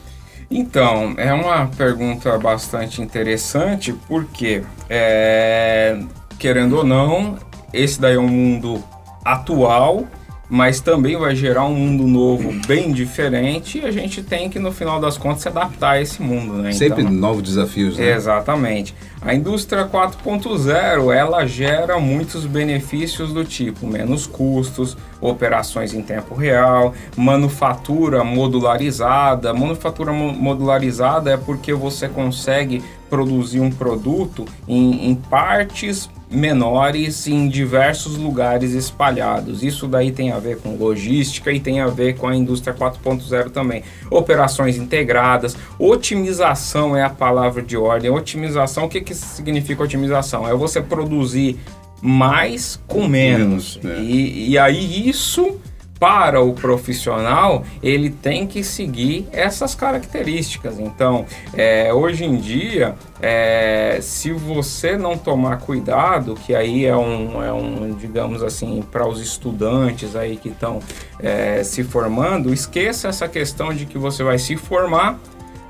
Então, 0.51 1.15
é 1.17 1.33
uma 1.33 1.67
pergunta 1.67 2.39
bastante 2.39 3.03
interessante, 3.03 3.93
porque, 4.07 4.63
é, 4.89 5.99
querendo 6.39 6.79
ou 6.79 6.85
não, 6.85 7.37
esse 7.73 8.01
daí 8.01 8.15
é 8.15 8.19
um 8.19 8.29
mundo 8.29 8.83
atual, 9.25 10.07
mas 10.55 10.79
também 10.81 11.17
vai 11.17 11.35
gerar 11.35 11.65
um 11.65 11.75
mundo 11.75 12.07
novo 12.07 12.55
bem 12.65 12.93
diferente 12.93 13.81
e 13.81 13.85
a 13.85 13.91
gente 13.91 14.23
tem 14.23 14.49
que, 14.49 14.61
no 14.61 14.71
final 14.71 15.01
das 15.01 15.19
contas, 15.19 15.43
se 15.43 15.49
adaptar 15.49 15.91
a 15.95 16.01
esse 16.01 16.23
mundo, 16.23 16.55
né? 16.55 16.71
Sempre 16.71 17.03
Então, 17.03 17.13
novos 17.13 17.43
desafios, 17.43 17.99
né? 17.99 18.13
Exatamente. 18.13 18.95
A 19.21 19.35
indústria 19.35 19.85
4.0, 19.85 21.13
ela 21.13 21.45
gera 21.45 21.99
muitos 21.99 22.47
benefícios 22.47 23.33
do 23.33 23.45
tipo 23.45 23.85
menos 23.85 24.29
custos, 24.29 24.97
operações 25.29 25.95
em 25.95 26.03
tempo 26.03 26.35
real, 26.35 26.95
manufatura 27.17 28.23
modularizada. 28.23 29.53
Manufatura 29.53 30.13
mo- 30.13 30.33
modularizada 30.33 31.33
é 31.33 31.37
porque 31.37 31.73
você 31.73 32.09
consegue 32.09 32.83
produzir 33.11 33.61
um 33.61 33.71
produto 33.71 34.45
em, 34.67 35.09
em 35.11 35.15
partes 35.15 36.11
menores 36.31 37.29
em 37.29 37.49
diversos 37.49 38.17
lugares 38.17 38.73
espalhados. 38.73 39.63
Isso 39.63 39.87
daí 39.87 40.11
tem 40.11 40.33
a 40.33 40.39
ver 40.41 40.59
com 40.59 40.75
logística 40.77 41.53
e 41.53 41.61
tem 41.61 41.81
a 41.81 41.87
ver 41.87 42.17
com 42.17 42.27
a 42.27 42.35
indústria 42.35 42.75
4.0 42.75 43.51
também. 43.51 43.85
Operações 44.11 44.77
integradas, 44.77 45.57
otimização 45.79 46.97
é 46.97 47.03
a 47.03 47.11
palavra 47.11 47.63
de 47.63 47.77
ordem. 47.77 48.11
Otimização, 48.11 48.87
o 48.87 48.89
que, 48.89 49.01
que 49.01 49.15
significa 49.15 49.83
otimização? 49.85 50.49
É 50.49 50.55
você 50.55 50.81
produzir 50.81 51.61
mais 52.05 52.79
com 52.87 53.09
menos. 53.09 53.81
Menos, 53.83 53.99
é. 53.99 54.03
e, 54.03 54.51
e 54.51 54.59
aí 54.59 55.09
isso 55.09 55.59
para 55.99 56.43
o 56.43 56.53
profissional, 56.53 57.65
ele 57.83 58.11
tem 58.11 58.47
que 58.47 58.63
seguir 58.63 59.27
essas 59.33 59.75
características. 59.75 60.79
Então, 60.79 61.25
é, 61.55 61.95
hoje 61.95 62.27
em 62.27 62.37
dia, 62.37 62.95
é, 63.23 64.01
se 64.03 64.31
você 64.31 64.99
não 64.99 65.17
tomar 65.17 65.61
cuidado, 65.61 66.35
que 66.35 66.55
aí 66.55 66.85
é 66.85 66.95
um, 66.95 67.43
é 67.43 67.51
um 67.51 67.95
digamos 67.95 68.43
assim, 68.43 68.85
para 68.93 69.09
os 69.09 69.19
estudantes 69.19 70.15
aí 70.15 70.37
que 70.37 70.51
estão 70.51 70.81
é, 71.19 71.65
se 71.65 71.83
formando, 71.83 72.53
esqueça 72.53 73.09
essa 73.09 73.27
questão 73.27 73.73
de 73.73 73.87
que 73.87 73.97
você 73.97 74.23
vai 74.23 74.39
se 74.39 74.59
formar 74.59 75.19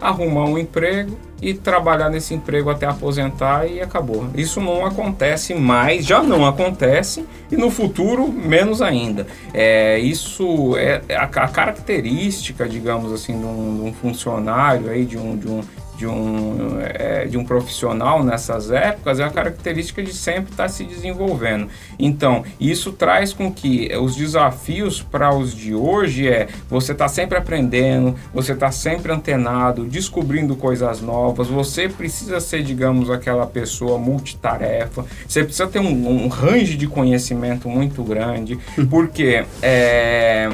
arrumar 0.04 0.44
um 0.44 0.58
emprego 0.58 1.16
e 1.40 1.54
trabalhar 1.54 2.08
nesse 2.10 2.34
emprego 2.34 2.70
até 2.70 2.86
aposentar 2.86 3.66
e 3.66 3.80
acabou. 3.80 4.26
Isso 4.34 4.60
não 4.60 4.84
acontece 4.84 5.54
mais, 5.54 6.04
já 6.04 6.22
não 6.22 6.46
acontece 6.46 7.24
e 7.50 7.56
no 7.56 7.70
futuro 7.70 8.28
menos 8.28 8.80
ainda. 8.80 9.26
É, 9.52 9.98
isso 9.98 10.76
é 10.76 11.02
a, 11.14 11.24
a 11.24 11.48
característica, 11.48 12.68
digamos 12.68 13.12
assim, 13.12 13.38
de 13.38 13.44
um, 13.44 13.76
de 13.76 13.88
um 13.88 13.92
funcionário 13.92 14.90
aí, 14.90 15.04
de 15.04 15.18
um, 15.18 15.36
de 15.36 15.48
um 15.48 15.60
de 15.96 16.06
um, 16.06 16.78
é, 16.80 17.26
de 17.26 17.36
um 17.36 17.44
profissional 17.44 18.22
nessas 18.22 18.70
épocas 18.70 19.20
é 19.20 19.24
a 19.24 19.30
característica 19.30 20.02
de 20.02 20.12
sempre 20.12 20.50
estar 20.50 20.68
se 20.68 20.84
desenvolvendo. 20.84 21.68
Então, 21.98 22.44
isso 22.60 22.92
traz 22.92 23.32
com 23.32 23.52
que 23.52 23.90
os 23.96 24.16
desafios 24.16 25.02
para 25.02 25.34
os 25.34 25.54
de 25.54 25.74
hoje 25.74 26.28
é 26.28 26.48
você 26.68 26.92
está 26.92 27.08
sempre 27.08 27.38
aprendendo, 27.38 28.14
você 28.32 28.52
está 28.52 28.70
sempre 28.70 29.12
antenado, 29.12 29.84
descobrindo 29.84 30.56
coisas 30.56 31.00
novas, 31.00 31.48
você 31.48 31.88
precisa 31.88 32.40
ser, 32.40 32.62
digamos, 32.62 33.10
aquela 33.10 33.46
pessoa 33.46 33.98
multitarefa, 33.98 35.04
você 35.26 35.44
precisa 35.44 35.66
ter 35.66 35.80
um, 35.80 36.24
um 36.24 36.28
range 36.28 36.76
de 36.76 36.86
conhecimento 36.86 37.68
muito 37.68 38.02
grande, 38.02 38.58
porque 38.90 39.44
é, 39.62 40.50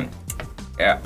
é, 0.80 0.98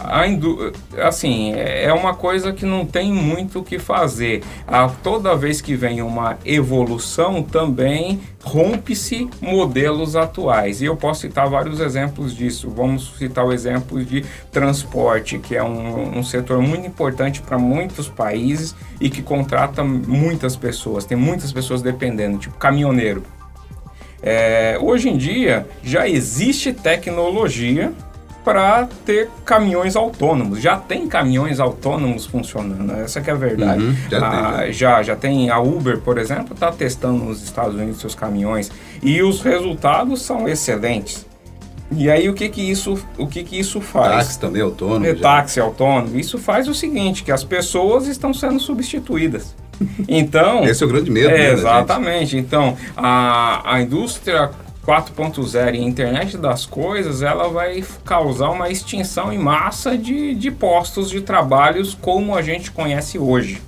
assim, 1.03 1.53
é 1.55 1.93
uma 1.93 2.15
coisa 2.15 2.53
que 2.53 2.65
não 2.65 2.87
tem 2.87 3.13
muito 3.13 3.59
o 3.59 3.65
que 3.65 3.79
fazer. 3.79 4.43
A, 4.67 4.89
toda 4.89 5.35
vez 5.37 5.61
que 5.61 5.75
vem 5.75 6.01
uma 6.01 6.39
evolução, 6.45 7.43
também 7.43 8.21
rompe-se 8.43 9.29
modelos 9.41 10.15
atuais. 10.15 10.81
E 10.81 10.85
eu 10.85 10.97
posso 10.97 11.23
citar 11.23 11.49
vários 11.49 11.81
exemplos 11.81 12.37
disso. 12.37 12.71
Vamos 12.71 13.17
citar 13.19 13.45
o 13.45 13.53
exemplo 13.53 14.05
de 14.05 14.25
transporte, 14.53 15.39
que 15.39 15.57
é 15.57 15.63
um, 15.63 16.19
um 16.19 16.23
setor 16.23 16.61
muito 16.61 16.87
importante 16.87 17.43
para 17.43 17.59
muitos 17.59 18.09
países 18.09 18.77
e 19.01 19.11
que 19.11 19.23
contrata 19.23 19.83
muitas 19.83 20.55
pessoas. 20.57 21.05
Tem 21.05 21.17
muitas 21.17 21.53
pessoas 21.53 21.83
dependendo, 21.83 22.39
tipo 22.39 22.57
caminhoneiro. 22.57 23.23
É, 24.23 24.79
hoje 24.81 25.11
em 25.11 25.19
dia 25.19 25.67
já 25.83 26.09
existe 26.09 26.73
tecnologia 26.73 27.93
para 28.45 28.87
ter 29.05 29.31
caminhões 29.45 29.97
autônomos. 29.97 30.61
Já 30.61 30.77
tem 30.77 31.09
caminhões 31.09 31.59
autônomos 31.59 32.27
funcionando, 32.27 32.93
essa 32.93 33.19
é 33.19 33.31
a 33.31 33.35
verdade. 33.35 33.83
Uhum, 33.83 33.97
já, 34.11 34.21
tem, 34.21 34.21
já. 34.21 34.57
Ah, 34.57 34.71
já, 34.71 35.03
já 35.03 35.17
tem 35.17 35.51
a 35.51 35.59
Uber, 35.59 35.99
por 35.99 36.19
exemplo, 36.19 36.53
está 36.53 36.71
testando 36.71 37.25
nos 37.25 37.43
Estados 37.43 37.75
Unidos 37.75 38.01
seus 38.01 38.15
caminhões 38.15 38.71
e 39.03 39.23
os 39.23 39.41
resultados 39.43 40.23
são 40.23 40.47
excelentes. 40.47 41.27
E 41.97 42.11
aí 42.11 42.29
o 42.29 42.35
que 42.35 42.49
que 42.49 42.61
isso, 42.61 42.99
o 43.17 43.27
que 43.27 43.45
que 43.45 43.59
isso 43.59 43.81
faz? 43.81 44.27
Táxi 44.27 44.41
também 44.41 44.61
é 44.61 44.65
autônomo. 44.65 45.07
É, 45.07 45.15
táxi 45.15 45.61
autônomo. 45.61 46.19
Isso 46.19 46.39
faz 46.39 46.69
o 46.69 46.75
seguinte, 46.75 47.23
que 47.23 47.31
as 47.31 47.45
pessoas 47.45 48.07
estão 48.07 48.35
sendo 48.35 48.61
substituídas. 48.61 49.55
Então, 50.07 50.65
esse 50.65 50.85
é 50.85 50.87
o 50.87 50.89
grande 50.89 51.11
medo. 51.11 51.31
É, 51.31 51.49
né, 51.49 51.53
exatamente. 51.53 52.37
Então, 52.37 52.77
a, 52.97 53.75
a 53.75 53.83
indústria 53.83 54.51
4.0 54.87 55.75
e 55.75 55.79
internet 55.83 56.37
das 56.37 56.66
coisas, 56.66 57.23
ela 57.23 57.49
vai 57.49 57.83
causar 58.05 58.51
uma 58.51 58.68
extinção 58.68 59.33
em 59.33 59.38
massa 59.38 59.97
de, 59.97 60.35
de 60.35 60.51
postos 60.51 61.11
de 61.11 61.20
trabalhos 61.20 61.94
como 61.94 62.35
a 62.35 62.42
gente 62.42 62.70
conhece 62.70 63.18
hoje. 63.18 63.61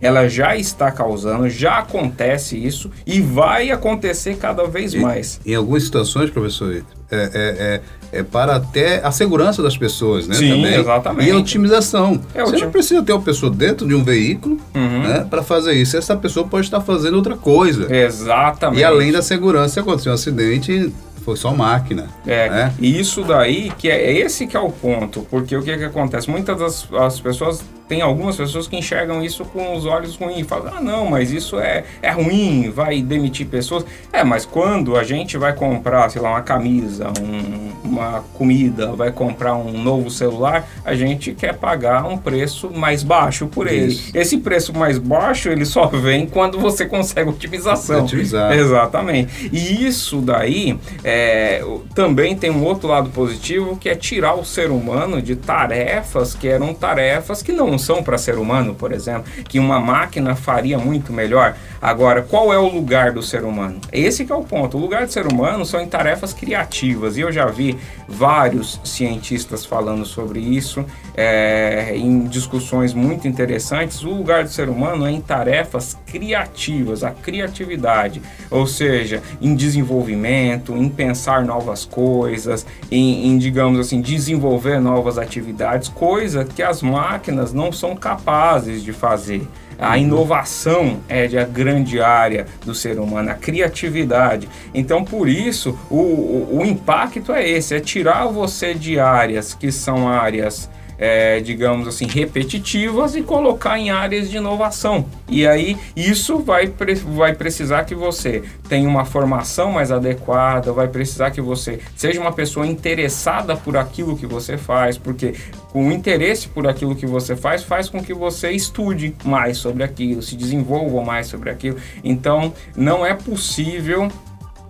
Ela 0.00 0.28
já 0.28 0.56
está 0.56 0.90
causando, 0.90 1.48
já 1.48 1.78
acontece 1.78 2.56
isso 2.56 2.90
e 3.06 3.20
vai 3.20 3.70
acontecer 3.70 4.36
cada 4.36 4.66
vez 4.66 4.94
mais. 4.94 5.40
Em, 5.46 5.52
em 5.52 5.54
algumas 5.54 5.84
situações, 5.84 6.28
professor, 6.28 6.82
é, 7.08 7.16
é, 7.16 7.30
é, 7.34 7.80
é, 8.12 8.22
para 8.22 8.56
até 8.56 9.04
a 9.04 9.10
segurança 9.10 9.62
das 9.62 9.76
pessoas, 9.76 10.28
né? 10.28 10.34
Sim, 10.34 10.50
também. 10.50 10.74
exatamente. 10.74 11.28
E 11.28 11.32
a 11.32 11.36
otimização. 11.36 12.20
É, 12.34 12.44
Você 12.44 12.58
não 12.58 12.70
precisa 12.70 13.02
ter 13.02 13.12
uma 13.12 13.22
pessoa 13.22 13.50
dentro 13.50 13.88
de 13.88 13.94
um 13.94 14.04
veículo 14.04 14.58
uhum. 14.74 15.02
né, 15.02 15.26
para 15.28 15.42
fazer 15.42 15.72
isso. 15.72 15.96
Essa 15.96 16.14
pessoa 16.14 16.46
pode 16.46 16.66
estar 16.66 16.82
fazendo 16.82 17.14
outra 17.14 17.36
coisa. 17.36 17.92
Exatamente. 17.94 18.80
E 18.80 18.84
além 18.84 19.10
da 19.10 19.22
segurança, 19.22 19.74
se 19.74 19.80
acontecer 19.80 20.10
um 20.10 20.12
acidente, 20.12 20.92
foi 21.24 21.36
só 21.36 21.54
máquina. 21.54 22.08
É, 22.26 22.50
né? 22.50 22.74
e 22.78 23.00
isso 23.00 23.22
daí, 23.24 23.72
que 23.78 23.88
é, 23.88 24.10
é 24.10 24.18
esse 24.18 24.46
que 24.46 24.56
é 24.56 24.60
o 24.60 24.70
ponto, 24.70 25.26
porque 25.30 25.56
o 25.56 25.62
que, 25.62 25.76
que 25.76 25.84
acontece? 25.84 26.28
Muitas 26.28 26.58
das 26.58 26.88
as 26.92 27.18
pessoas 27.18 27.64
tem 27.92 28.00
algumas 28.00 28.38
pessoas 28.38 28.66
que 28.66 28.74
enxergam 28.74 29.22
isso 29.22 29.44
com 29.44 29.76
os 29.76 29.84
olhos 29.84 30.16
ruins, 30.16 30.46
falam, 30.46 30.72
ah, 30.78 30.80
não, 30.80 31.04
mas 31.04 31.30
isso 31.30 31.60
é, 31.60 31.84
é 32.00 32.10
ruim, 32.10 32.70
vai 32.70 33.02
demitir 33.02 33.46
pessoas. 33.46 33.84
É, 34.10 34.24
mas 34.24 34.46
quando 34.46 34.96
a 34.96 35.04
gente 35.04 35.36
vai 35.36 35.52
comprar, 35.52 36.08
sei 36.08 36.22
lá, 36.22 36.30
uma 36.30 36.40
camisa, 36.40 37.12
um, 37.20 37.70
uma 37.84 38.24
comida, 38.32 38.92
vai 38.92 39.12
comprar 39.12 39.54
um 39.56 39.72
novo 39.72 40.10
celular, 40.10 40.66
a 40.82 40.94
gente 40.94 41.34
quer 41.34 41.54
pagar 41.54 42.06
um 42.06 42.16
preço 42.16 42.70
mais 42.70 43.02
baixo 43.02 43.46
por 43.46 43.66
ele. 43.66 43.92
Isso. 43.92 44.16
Esse 44.16 44.38
preço 44.38 44.72
mais 44.72 44.96
baixo, 44.96 45.50
ele 45.50 45.66
só 45.66 45.84
vem 45.84 46.26
quando 46.26 46.58
você 46.58 46.86
consegue 46.86 47.28
otimização. 47.28 48.04
Otimizar. 48.04 48.52
Exatamente. 48.52 49.50
E 49.52 49.86
isso 49.86 50.22
daí 50.22 50.78
é, 51.04 51.62
também 51.94 52.34
tem 52.34 52.50
um 52.50 52.64
outro 52.64 52.88
lado 52.88 53.10
positivo, 53.10 53.76
que 53.76 53.90
é 53.90 53.94
tirar 53.94 54.32
o 54.32 54.46
ser 54.46 54.70
humano 54.70 55.20
de 55.20 55.36
tarefas 55.36 56.34
que 56.34 56.48
eram 56.48 56.72
tarefas 56.72 57.42
que 57.42 57.52
não 57.52 57.76
função 57.82 58.02
para 58.02 58.16
ser 58.16 58.38
humano, 58.38 58.74
por 58.74 58.92
exemplo, 58.92 59.24
que 59.48 59.58
uma 59.58 59.80
máquina 59.80 60.36
faria 60.36 60.78
muito 60.78 61.12
melhor. 61.12 61.56
Agora, 61.80 62.22
qual 62.22 62.52
é 62.52 62.58
o 62.58 62.68
lugar 62.68 63.10
do 63.10 63.22
ser 63.22 63.42
humano? 63.42 63.80
Esse 63.92 64.30
é 64.30 64.34
o 64.34 64.42
ponto. 64.42 64.76
O 64.76 64.80
lugar 64.80 65.04
do 65.04 65.12
ser 65.12 65.26
humano 65.26 65.66
são 65.66 65.80
em 65.80 65.88
tarefas 65.88 66.32
criativas. 66.32 67.16
E 67.16 67.22
eu 67.22 67.32
já 67.32 67.46
vi 67.46 67.76
vários 68.06 68.80
cientistas 68.84 69.66
falando 69.66 70.06
sobre 70.06 70.38
isso 70.38 70.84
é, 71.16 71.92
em 71.96 72.24
discussões 72.24 72.94
muito 72.94 73.26
interessantes. 73.26 74.04
O 74.04 74.10
lugar 74.10 74.44
do 74.44 74.50
ser 74.50 74.68
humano 74.68 75.04
é 75.06 75.10
em 75.10 75.20
tarefas 75.20 75.98
criativas, 76.06 77.02
a 77.02 77.10
criatividade, 77.10 78.22
ou 78.48 78.66
seja, 78.66 79.20
em 79.40 79.56
desenvolvimento, 79.56 80.76
em 80.76 80.88
pensar 80.88 81.44
novas 81.44 81.84
coisas, 81.84 82.64
em, 82.90 83.26
em 83.26 83.38
digamos 83.38 83.80
assim, 83.80 84.00
desenvolver 84.00 84.80
novas 84.80 85.18
atividades, 85.18 85.88
coisa 85.88 86.44
que 86.44 86.62
as 86.62 86.80
máquinas 86.80 87.52
não 87.52 87.71
são 87.72 87.96
capazes 87.96 88.82
de 88.82 88.92
fazer. 88.92 89.46
A 89.78 89.98
inovação 89.98 91.00
é 91.08 91.26
de 91.26 91.36
a 91.36 91.44
grande 91.44 92.00
área 92.00 92.46
do 92.64 92.74
ser 92.74 92.98
humano, 93.00 93.30
a 93.30 93.34
criatividade. 93.34 94.48
Então, 94.72 95.04
por 95.04 95.28
isso, 95.28 95.76
o, 95.90 95.96
o, 95.96 96.58
o 96.60 96.64
impacto 96.64 97.32
é 97.32 97.48
esse: 97.48 97.74
é 97.74 97.80
tirar 97.80 98.26
você 98.26 98.74
de 98.74 99.00
áreas 99.00 99.54
que 99.54 99.72
são 99.72 100.08
áreas 100.08 100.70
é, 101.02 101.40
digamos 101.40 101.88
assim, 101.88 102.06
repetitivas 102.06 103.16
e 103.16 103.22
colocar 103.22 103.76
em 103.76 103.90
áreas 103.90 104.30
de 104.30 104.36
inovação. 104.36 105.04
E 105.28 105.44
aí 105.44 105.76
isso 105.96 106.38
vai, 106.38 106.68
pre 106.68 106.94
vai 106.94 107.34
precisar 107.34 107.82
que 107.82 107.92
você 107.92 108.44
tenha 108.68 108.88
uma 108.88 109.04
formação 109.04 109.72
mais 109.72 109.90
adequada, 109.90 110.72
vai 110.72 110.86
precisar 110.86 111.32
que 111.32 111.40
você 111.40 111.80
seja 111.96 112.20
uma 112.20 112.30
pessoa 112.30 112.64
interessada 112.64 113.56
por 113.56 113.76
aquilo 113.76 114.16
que 114.16 114.28
você 114.28 114.56
faz, 114.56 114.96
porque 114.96 115.34
o 115.74 115.90
interesse 115.90 116.46
por 116.46 116.68
aquilo 116.68 116.94
que 116.94 117.04
você 117.04 117.34
faz 117.34 117.64
faz 117.64 117.88
com 117.88 118.00
que 118.00 118.14
você 118.14 118.52
estude 118.52 119.12
mais 119.24 119.58
sobre 119.58 119.82
aquilo, 119.82 120.22
se 120.22 120.36
desenvolva 120.36 121.02
mais 121.02 121.26
sobre 121.26 121.50
aquilo. 121.50 121.78
Então, 122.04 122.54
não 122.76 123.04
é 123.04 123.12
possível 123.12 124.06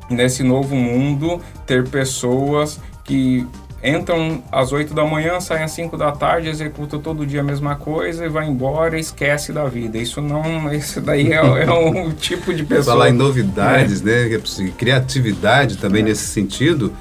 nesse 0.08 0.42
novo 0.42 0.74
mundo 0.74 1.42
ter 1.66 1.86
pessoas 1.86 2.80
que 3.04 3.46
entram 3.82 4.42
às 4.52 4.72
8 4.72 4.94
da 4.94 5.04
manhã, 5.04 5.40
saem 5.40 5.64
às 5.64 5.72
5 5.72 5.96
da 5.96 6.12
tarde, 6.12 6.48
executam 6.48 7.00
todo 7.00 7.26
dia 7.26 7.40
a 7.40 7.44
mesma 7.44 7.74
coisa 7.74 8.24
e 8.24 8.28
vai 8.28 8.46
embora 8.46 8.96
e 8.96 9.00
esquece 9.00 9.52
da 9.52 9.64
vida. 9.64 9.98
Isso 9.98 10.20
não, 10.20 10.72
isso 10.72 11.00
daí 11.00 11.32
é, 11.32 11.36
é 11.36 11.72
um 11.72 12.12
tipo 12.14 12.54
de 12.54 12.64
pessoa. 12.64 12.96
Falar 12.96 13.10
em 13.10 13.12
novidades, 13.12 14.00
é. 14.02 14.04
né? 14.04 14.36
É 14.36 14.68
criatividade 14.76 15.78
também 15.78 16.02
é. 16.02 16.06
nesse 16.06 16.26
sentido, 16.26 16.92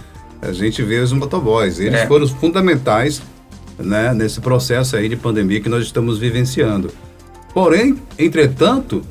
a 0.41 0.51
gente 0.51 0.81
vê 0.81 0.99
os 0.99 1.13
motoboys. 1.13 1.79
Eles 1.79 2.01
é. 2.01 2.07
foram 2.07 2.27
fundamentais 2.27 3.21
né, 3.77 4.13
nesse 4.13 4.41
processo 4.41 4.95
aí 4.95 5.07
de 5.07 5.15
pandemia 5.15 5.61
que 5.61 5.69
nós 5.69 5.83
estamos 5.83 6.17
vivenciando. 6.17 6.91
Porém, 7.53 7.97
entretanto, 8.17 9.03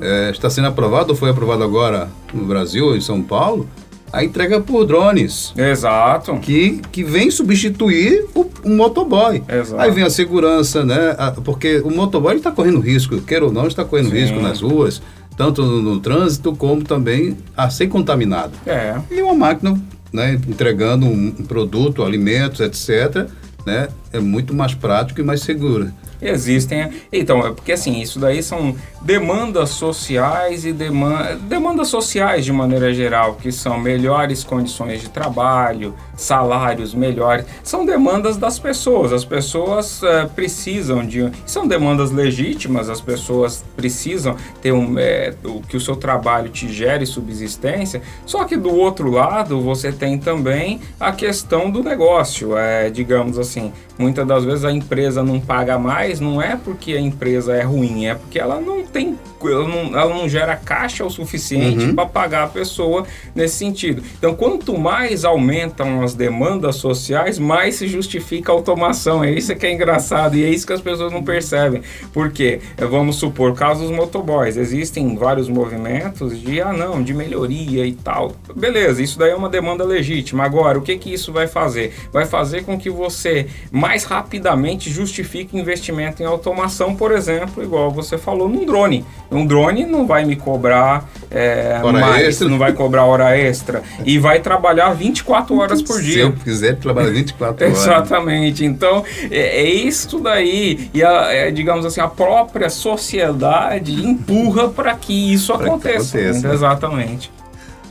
é, 0.00 0.30
está 0.30 0.50
sendo 0.50 0.68
aprovado, 0.68 1.10
ou 1.10 1.16
foi 1.16 1.30
aprovado 1.30 1.64
agora 1.64 2.08
no 2.32 2.44
Brasil, 2.44 2.94
em 2.94 3.00
São 3.00 3.22
Paulo, 3.22 3.68
a 4.16 4.24
entrega 4.24 4.60
por 4.60 4.86
drones. 4.86 5.52
Exato. 5.54 6.38
Que, 6.38 6.80
que 6.90 7.04
vem 7.04 7.30
substituir 7.30 8.24
o, 8.34 8.50
o 8.64 8.70
motoboy. 8.70 9.42
Exato. 9.46 9.82
Aí 9.82 9.90
vem 9.90 10.04
a 10.04 10.08
segurança, 10.08 10.86
né? 10.86 11.14
A, 11.18 11.32
porque 11.32 11.80
o 11.80 11.90
motoboy 11.90 12.36
está 12.36 12.50
correndo 12.50 12.80
risco, 12.80 13.20
quer 13.20 13.42
ou 13.42 13.52
não, 13.52 13.66
está 13.66 13.84
correndo 13.84 14.08
Sim. 14.08 14.16
risco 14.16 14.40
nas 14.40 14.62
ruas, 14.62 15.02
tanto 15.36 15.62
no, 15.62 15.82
no, 15.82 16.00
trânsito 16.00 16.56
como 16.56 16.82
também 16.82 17.36
a 17.54 17.68
ser 17.68 17.88
contaminado. 17.88 18.52
É. 18.66 18.96
E 19.10 19.20
uma 19.20 19.34
máquina 19.34 19.78
né, 20.10 20.40
entregando 20.48 21.04
um 21.04 21.30
produto, 21.32 22.02
alimentos, 22.02 22.60
etc., 22.60 23.28
né, 23.66 23.88
é 24.16 24.20
muito 24.20 24.54
mais 24.54 24.74
prático 24.74 25.20
e 25.20 25.24
mais 25.24 25.42
seguro. 25.42 25.92
Existem. 26.20 26.90
Então, 27.12 27.46
é 27.46 27.50
porque 27.52 27.72
assim, 27.72 28.00
isso 28.00 28.18
daí 28.18 28.42
são 28.42 28.74
demandas 29.02 29.70
sociais 29.70 30.64
e 30.64 30.72
demanda, 30.72 31.36
demandas 31.36 31.88
sociais 31.88 32.44
de 32.44 32.52
maneira 32.52 32.92
geral, 32.92 33.34
que 33.34 33.52
são 33.52 33.78
melhores 33.78 34.42
condições 34.42 35.02
de 35.02 35.10
trabalho, 35.10 35.94
salários 36.16 36.94
melhores. 36.94 37.44
São 37.62 37.84
demandas 37.84 38.36
das 38.36 38.58
pessoas. 38.58 39.12
As 39.12 39.24
pessoas 39.24 40.02
é, 40.02 40.24
precisam 40.24 41.04
de. 41.04 41.30
São 41.44 41.66
demandas 41.66 42.10
legítimas, 42.10 42.88
as 42.88 43.00
pessoas 43.00 43.64
precisam 43.76 44.36
ter 44.62 44.72
um, 44.72 44.98
é, 44.98 45.34
que 45.68 45.76
o 45.76 45.80
seu 45.80 45.96
trabalho 45.96 46.48
te 46.48 46.72
gere 46.72 47.04
subsistência. 47.04 48.00
Só 48.24 48.44
que 48.44 48.56
do 48.56 48.74
outro 48.74 49.10
lado, 49.10 49.60
você 49.60 49.92
tem 49.92 50.18
também 50.18 50.80
a 50.98 51.12
questão 51.12 51.70
do 51.70 51.82
negócio. 51.82 52.56
É, 52.56 52.88
digamos 52.88 53.38
assim, 53.38 53.72
muitas 53.98 54.26
das 54.26 54.44
vezes 54.44 54.64
a 54.64 54.72
empresa 54.72 55.22
não 55.22 55.40
paga 55.40 55.78
mais, 55.78 56.20
não 56.20 56.40
é 56.40 56.56
porque 56.56 56.92
a 56.92 57.00
empresa 57.00 57.54
é 57.54 57.62
ruim, 57.62 58.06
é 58.06 58.14
porque 58.14 58.38
ela 58.38 58.60
não 58.60 58.84
tem 58.84 59.16
ela 59.44 59.68
não, 59.68 59.98
ela 59.98 60.14
não 60.14 60.28
gera 60.28 60.56
caixa 60.56 61.04
o 61.04 61.10
suficiente 61.10 61.84
uhum. 61.84 61.94
para 61.94 62.06
pagar 62.06 62.44
a 62.44 62.48
pessoa 62.48 63.04
nesse 63.34 63.56
sentido. 63.56 64.02
Então, 64.18 64.34
quanto 64.34 64.76
mais 64.78 65.24
aumentam 65.24 66.02
as 66.02 66.14
demandas 66.14 66.76
sociais, 66.76 67.38
mais 67.38 67.76
se 67.76 67.86
justifica 67.86 68.50
a 68.50 68.54
automação. 68.54 69.22
É 69.22 69.30
isso 69.30 69.54
que 69.54 69.66
é 69.66 69.72
engraçado 69.72 70.36
e 70.36 70.44
é 70.44 70.48
isso 70.48 70.66
que 70.66 70.72
as 70.72 70.80
pessoas 70.80 71.12
não 71.12 71.22
percebem. 71.22 71.82
Porque, 72.12 72.60
vamos 72.90 73.16
supor, 73.16 73.54
caso 73.54 73.82
dos 73.82 73.90
motoboys, 73.90 74.56
existem 74.56 75.14
vários 75.16 75.48
movimentos 75.48 76.40
de, 76.40 76.60
ah 76.60 76.72
não, 76.72 77.02
de 77.02 77.14
melhoria 77.14 77.86
e 77.86 77.92
tal. 77.92 78.34
Beleza, 78.54 79.02
isso 79.02 79.18
daí 79.18 79.30
é 79.30 79.36
uma 79.36 79.48
demanda 79.48 79.84
legítima. 79.84 80.44
Agora, 80.44 80.78
o 80.78 80.82
que 80.82 80.96
que 80.96 81.12
isso 81.12 81.32
vai 81.32 81.46
fazer? 81.46 81.94
Vai 82.12 82.26
fazer 82.26 82.64
com 82.64 82.78
que 82.78 82.90
você 82.90 83.46
mais 83.86 84.02
rapidamente 84.02 84.90
justifique 84.90 85.56
investimento 85.56 86.20
em 86.20 86.26
automação, 86.26 86.96
por 86.96 87.12
exemplo, 87.12 87.62
igual 87.62 87.88
você 87.88 88.18
falou, 88.18 88.48
num 88.48 88.66
drone. 88.66 89.04
Um 89.30 89.46
drone 89.46 89.86
não 89.86 90.08
vai 90.08 90.24
me 90.24 90.34
cobrar 90.34 91.08
é, 91.30 91.78
mais, 91.80 92.26
extra. 92.26 92.48
não 92.48 92.58
vai 92.58 92.72
cobrar 92.72 93.04
hora 93.04 93.38
extra 93.38 93.84
e 94.04 94.18
vai 94.18 94.40
trabalhar 94.40 94.92
24 94.92 95.56
horas 95.56 95.80
por 95.82 96.02
dia. 96.02 96.14
Se 96.14 96.20
eu 96.20 96.32
quiser 96.32 96.76
trabalhar 96.78 97.10
24 97.10 97.64
horas. 97.64 97.78
Exatamente. 97.78 98.64
Então, 98.64 99.04
é, 99.30 99.62
é 99.62 99.70
isso 99.70 100.18
daí. 100.18 100.90
E, 100.92 101.04
a, 101.04 101.32
é, 101.32 101.50
digamos 101.52 101.86
assim, 101.86 102.00
a 102.00 102.08
própria 102.08 102.68
sociedade 102.68 103.92
empurra 104.04 104.68
para 104.68 104.94
que 104.94 105.32
isso 105.32 105.56
pra 105.56 105.64
aconteça. 105.66 106.18
Que 106.18 106.24
aconteça. 106.24 106.52
Exatamente. 106.52 107.30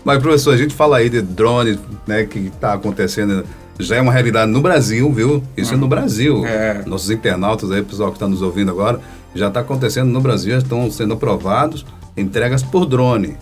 Mas, 0.04 0.20
professor, 0.20 0.54
a 0.54 0.58
gente 0.58 0.74
fala 0.74 0.98
aí 0.98 1.10
de 1.10 1.22
drone, 1.22 1.80
né, 2.06 2.26
que 2.26 2.40
está 2.40 2.74
acontecendo 2.74 3.46
já 3.80 3.98
é 3.98 4.02
uma 4.02 4.12
realidade 4.12 4.52
no 4.52 4.62
Brasil, 4.62 5.12
viu? 5.12 5.44
Isso 5.56 5.74
é 5.74 5.78
no 5.78 5.88
Brasil. 5.88 6.46
É. 6.46 6.84
Nossos 6.86 7.10
internautas 7.10 7.72
aí, 7.72 7.82
pessoal 7.84 8.10
que 8.10 8.16
está 8.16 8.28
nos 8.28 8.42
ouvindo 8.42 8.72
agora, 8.72 9.00
já 9.34 9.48
está 9.50 9.60
acontecendo 9.60 10.10
no 10.10 10.22
Brasil, 10.22 10.52
já 10.52 10.60
estão 10.60 10.90
sendo 10.90 11.14
aprovados 11.14 11.86
entregas 12.18 12.64
por 12.64 12.86
drone. 12.86 13.38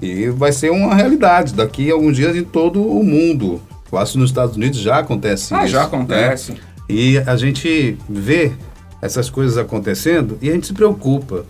E 0.00 0.28
vai 0.28 0.52
ser 0.52 0.70
uma 0.70 0.94
realidade 0.94 1.54
daqui 1.54 1.90
a 1.90 1.94
alguns 1.94 2.16
dias 2.16 2.36
em 2.36 2.44
todo 2.44 2.82
o 2.82 3.02
mundo. 3.02 3.60
Que 3.88 4.18
nos 4.18 4.30
Estados 4.30 4.56
Unidos 4.56 4.80
já 4.80 4.98
acontece 4.98 5.54
ah, 5.54 5.64
isso. 5.64 5.72
já 5.72 5.84
acontece. 5.84 6.52
Né? 6.52 6.58
E 6.88 7.18
a 7.18 7.36
gente 7.36 7.96
vê 8.08 8.52
essas 9.00 9.30
coisas 9.30 9.56
acontecendo 9.56 10.36
e 10.42 10.50
a 10.50 10.52
gente 10.52 10.66
se 10.66 10.72
preocupa. 10.72 11.44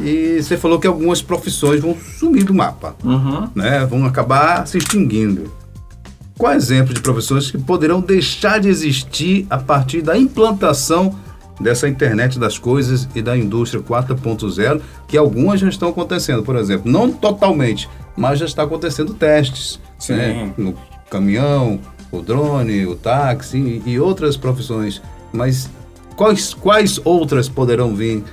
E 0.00 0.40
você 0.40 0.56
falou 0.56 0.78
que 0.78 0.86
algumas 0.86 1.20
profissões 1.20 1.80
vão 1.80 1.96
sumir 1.96 2.44
do 2.44 2.54
mapa, 2.54 2.94
uhum. 3.04 3.48
né? 3.54 3.84
vão 3.86 4.04
acabar 4.06 4.66
se 4.66 4.78
extinguindo. 4.78 5.52
Qual 6.40 6.54
é 6.54 6.56
exemplo 6.56 6.94
de 6.94 7.02
profissões 7.02 7.50
que 7.50 7.58
poderão 7.58 8.00
deixar 8.00 8.60
de 8.60 8.68
existir 8.70 9.46
a 9.50 9.58
partir 9.58 10.00
da 10.00 10.16
implantação 10.16 11.14
dessa 11.60 11.86
internet 11.86 12.38
das 12.38 12.56
coisas 12.56 13.06
e 13.14 13.20
da 13.20 13.36
indústria 13.36 13.82
4.0, 13.82 14.80
que 15.06 15.18
algumas 15.18 15.60
já 15.60 15.68
estão 15.68 15.90
acontecendo, 15.90 16.42
por 16.42 16.56
exemplo, 16.56 16.90
não 16.90 17.12
totalmente, 17.12 17.90
mas 18.16 18.38
já 18.38 18.46
está 18.46 18.62
acontecendo 18.62 19.12
testes, 19.12 19.78
Sim. 19.98 20.14
Né? 20.14 20.54
no 20.56 20.74
caminhão, 21.10 21.78
o 22.10 22.22
drone, 22.22 22.86
o 22.86 22.94
táxi 22.94 23.82
e 23.84 24.00
outras 24.00 24.34
profissões. 24.34 25.02
Mas 25.34 25.68
quais, 26.16 26.54
quais 26.54 26.98
outras 27.04 27.50
poderão 27.50 27.94
vir 27.94 28.24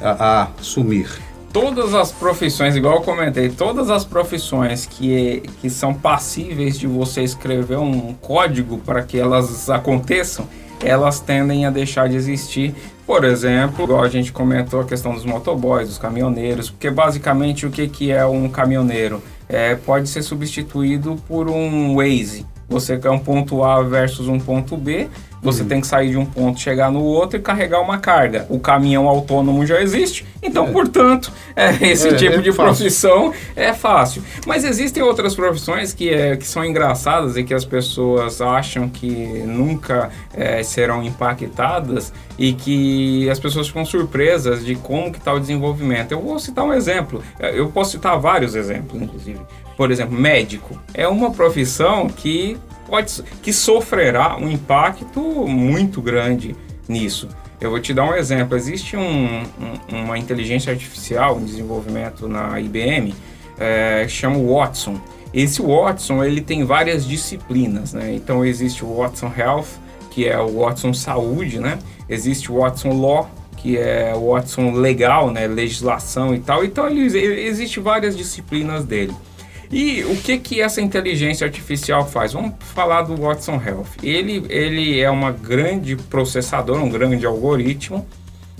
a, 0.00 0.42
a 0.42 0.48
sumir? 0.62 1.25
Todas 1.52 1.94
as 1.94 2.12
profissões, 2.12 2.76
igual 2.76 2.96
eu 2.96 3.00
comentei, 3.02 3.48
todas 3.48 3.90
as 3.90 4.04
profissões 4.04 4.86
que, 4.86 5.42
que 5.60 5.70
são 5.70 5.94
passíveis 5.94 6.78
de 6.78 6.86
você 6.86 7.22
escrever 7.22 7.78
um 7.78 8.12
código 8.14 8.78
para 8.78 9.02
que 9.02 9.18
elas 9.18 9.68
aconteçam, 9.70 10.48
elas 10.84 11.20
tendem 11.20 11.66
a 11.66 11.70
deixar 11.70 12.08
de 12.08 12.16
existir. 12.16 12.74
Por 13.06 13.24
exemplo, 13.24 13.84
igual 13.84 14.02
a 14.02 14.08
gente 14.08 14.32
comentou 14.32 14.80
a 14.80 14.84
questão 14.84 15.14
dos 15.14 15.24
motoboys, 15.24 15.88
dos 15.88 15.98
caminhoneiros, 15.98 16.70
porque 16.70 16.90
basicamente 16.90 17.64
o 17.64 17.70
que, 17.70 17.88
que 17.88 18.10
é 18.10 18.26
um 18.26 18.48
caminhoneiro? 18.48 19.22
É, 19.48 19.76
pode 19.76 20.08
ser 20.08 20.22
substituído 20.22 21.16
por 21.28 21.48
um 21.48 21.96
Waze. 21.96 22.44
Você 22.68 22.98
quer 22.98 23.10
um 23.10 23.18
ponto 23.18 23.62
A 23.62 23.80
versus 23.80 24.26
um 24.26 24.40
ponto 24.40 24.76
B, 24.76 25.08
você 25.46 25.62
uhum. 25.62 25.68
tem 25.68 25.80
que 25.80 25.86
sair 25.86 26.10
de 26.10 26.18
um 26.18 26.26
ponto, 26.26 26.60
chegar 26.60 26.90
no 26.90 27.02
outro 27.02 27.38
e 27.38 27.42
carregar 27.42 27.80
uma 27.80 27.98
carga. 27.98 28.46
O 28.50 28.58
caminhão 28.58 29.08
autônomo 29.08 29.64
já 29.64 29.80
existe, 29.80 30.26
então, 30.42 30.66
é. 30.66 30.72
portanto, 30.72 31.32
é, 31.54 31.70
esse 31.88 32.08
é, 32.08 32.14
tipo 32.14 32.34
é 32.34 32.38
de 32.38 32.52
profissão 32.52 33.32
é 33.54 33.72
fácil. 33.72 34.22
Mas 34.44 34.64
existem 34.64 35.02
outras 35.02 35.34
profissões 35.34 35.92
que, 35.92 36.10
é, 36.10 36.36
que 36.36 36.46
são 36.46 36.64
engraçadas 36.64 37.36
e 37.36 37.44
que 37.44 37.54
as 37.54 37.64
pessoas 37.64 38.40
acham 38.40 38.88
que 38.88 39.08
nunca 39.46 40.10
é, 40.34 40.62
serão 40.62 41.02
impactadas 41.02 42.12
e 42.38 42.52
que 42.52 43.28
as 43.30 43.38
pessoas 43.38 43.68
ficam 43.68 43.84
surpresas 43.84 44.64
de 44.64 44.74
como 44.74 45.10
que 45.10 45.18
está 45.18 45.32
o 45.32 45.40
desenvolvimento. 45.40 46.12
Eu 46.12 46.20
vou 46.20 46.38
citar 46.38 46.64
um 46.64 46.72
exemplo, 46.72 47.22
eu 47.40 47.68
posso 47.68 47.92
citar 47.92 48.18
vários 48.18 48.54
exemplos, 48.54 49.00
inclusive. 49.00 49.40
Por 49.76 49.90
exemplo, 49.90 50.18
médico. 50.18 50.78
É 50.94 51.06
uma 51.06 51.30
profissão 51.30 52.08
que 52.08 52.56
pode 52.86 53.22
que 53.42 53.52
sofrerá 53.52 54.36
um 54.36 54.48
impacto 54.48 55.20
muito 55.46 56.00
grande 56.00 56.56
nisso. 56.88 57.28
Eu 57.60 57.70
vou 57.70 57.80
te 57.80 57.92
dar 57.92 58.04
um 58.04 58.14
exemplo. 58.14 58.56
Existe 58.56 58.96
um, 58.96 59.42
um, 59.42 60.04
uma 60.04 60.18
inteligência 60.18 60.72
artificial 60.72 61.38
em 61.40 61.44
desenvolvimento 61.44 62.28
na 62.28 62.60
IBM 62.60 63.14
é, 63.58 64.06
chama 64.08 64.38
Watson. 64.38 65.00
Esse 65.32 65.60
Watson 65.60 66.22
ele 66.24 66.40
tem 66.40 66.64
várias 66.64 67.06
disciplinas, 67.06 67.92
né? 67.92 68.14
Então 68.14 68.44
existe 68.44 68.84
o 68.84 68.96
Watson 68.96 69.32
Health, 69.36 69.66
que 70.16 70.26
é 70.26 70.38
o 70.40 70.60
Watson 70.60 70.94
Saúde, 70.94 71.60
né? 71.60 71.78
Existe 72.08 72.50
o 72.50 72.60
Watson 72.60 72.98
Law, 72.98 73.30
que 73.58 73.76
é 73.76 74.14
o 74.14 74.32
Watson 74.32 74.70
Legal, 74.70 75.30
né? 75.30 75.46
Legislação 75.46 76.34
e 76.34 76.38
tal. 76.40 76.64
Então 76.64 76.88
ele, 76.88 77.02
existe 77.46 77.80
várias 77.80 78.16
disciplinas 78.16 78.86
dele. 78.86 79.12
E 79.70 80.04
o 80.04 80.16
que 80.16 80.38
que 80.38 80.62
essa 80.62 80.80
inteligência 80.80 81.46
artificial 81.46 82.08
faz? 82.08 82.32
Vamos 82.32 82.54
falar 82.60 83.02
do 83.02 83.14
Watson 83.14 83.60
Health. 83.62 83.88
Ele, 84.02 84.42
ele 84.48 84.98
é 84.98 85.10
uma 85.10 85.32
grande 85.32 85.96
processador, 85.96 86.78
um 86.78 86.88
grande 86.88 87.26
algoritmo 87.26 88.06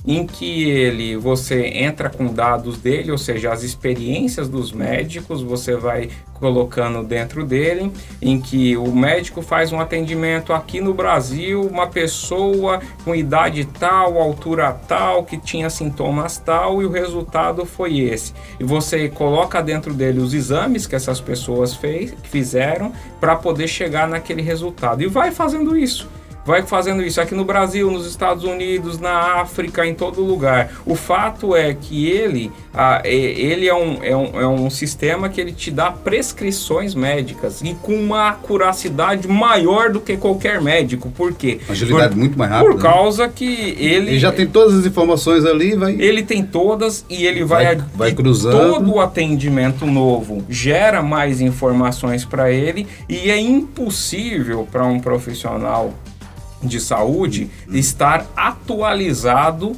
em 0.06 0.26
que 0.26 0.70
ele 0.70 1.16
você 1.16 1.66
entra 1.66 2.08
com 2.08 2.26
dados 2.26 2.78
dele, 2.78 3.10
ou 3.10 3.18
seja, 3.18 3.52
as 3.52 3.62
experiências 3.62 4.48
dos 4.48 4.70
médicos, 4.70 5.42
você 5.42 5.74
vai 5.74 6.08
colocando 6.34 7.02
dentro 7.02 7.44
dele, 7.44 7.90
em 8.20 8.40
que 8.40 8.76
o 8.76 8.94
médico 8.94 9.42
faz 9.42 9.72
um 9.72 9.80
atendimento 9.80 10.52
aqui 10.52 10.80
no 10.80 10.92
Brasil, 10.92 11.62
uma 11.62 11.86
pessoa 11.86 12.80
com 13.04 13.14
idade 13.14 13.64
tal, 13.64 14.18
altura 14.18 14.72
tal, 14.72 15.24
que 15.24 15.38
tinha 15.38 15.70
sintomas 15.70 16.38
tal, 16.38 16.82
e 16.82 16.84
o 16.84 16.90
resultado 16.90 17.64
foi 17.64 18.00
esse. 18.00 18.34
E 18.60 18.64
você 18.64 19.08
coloca 19.08 19.62
dentro 19.62 19.94
dele 19.94 20.20
os 20.20 20.34
exames 20.34 20.86
que 20.86 20.94
essas 20.94 21.20
pessoas 21.20 21.74
fez, 21.74 22.14
fizeram 22.24 22.92
para 23.18 23.34
poder 23.34 23.66
chegar 23.66 24.06
naquele 24.06 24.42
resultado. 24.42 25.02
E 25.02 25.06
vai 25.06 25.30
fazendo 25.30 25.76
isso 25.76 26.08
vai 26.46 26.62
fazendo 26.62 27.02
isso 27.02 27.20
aqui 27.20 27.34
no 27.34 27.44
Brasil, 27.44 27.90
nos 27.90 28.06
Estados 28.06 28.44
Unidos, 28.44 29.00
na 29.00 29.40
África, 29.40 29.84
em 29.84 29.94
todo 29.94 30.22
lugar. 30.22 30.70
O 30.86 30.94
fato 30.94 31.56
é 31.56 31.74
que 31.74 32.08
ele, 32.08 32.52
ah, 32.72 33.02
ele 33.04 33.66
é, 33.68 33.74
um, 33.74 33.98
é, 34.00 34.16
um, 34.16 34.40
é 34.40 34.46
um 34.46 34.70
sistema 34.70 35.28
que 35.28 35.40
ele 35.40 35.50
te 35.50 35.72
dá 35.72 35.90
prescrições 35.90 36.94
médicas 36.94 37.60
e 37.62 37.74
com 37.74 37.94
uma 37.94 38.28
acuracidade 38.28 39.26
maior 39.26 39.90
do 39.90 39.98
que 39.98 40.16
qualquer 40.16 40.62
médico. 40.62 41.10
Por 41.10 41.34
quê? 41.34 41.58
Agilidade 41.68 42.10
por, 42.10 42.18
muito 42.18 42.38
mais 42.38 42.50
rápida. 42.50 42.70
Por 42.70 42.76
né? 42.76 42.82
causa 42.82 43.26
né? 43.26 43.32
que 43.34 43.76
ele... 43.78 44.10
Ele 44.10 44.18
já 44.20 44.30
tem 44.30 44.46
todas 44.46 44.78
as 44.78 44.86
informações 44.86 45.44
ali, 45.44 45.74
vai... 45.74 45.96
Ele 45.98 46.22
tem 46.22 46.44
todas 46.44 47.04
e 47.10 47.26
ele 47.26 47.44
vai... 47.44 47.64
Vai, 47.64 47.84
vai 47.94 48.12
cruzando. 48.12 48.72
Todo 48.72 48.94
o 48.94 49.00
atendimento 49.00 49.84
novo 49.84 50.44
gera 50.48 51.02
mais 51.02 51.40
informações 51.40 52.24
para 52.24 52.52
ele 52.52 52.86
e 53.08 53.30
é 53.30 53.40
impossível 53.40 54.68
para 54.70 54.86
um 54.86 55.00
profissional 55.00 55.92
de 56.62 56.80
saúde 56.80 57.50
estar 57.72 58.26
atualizado 58.36 59.76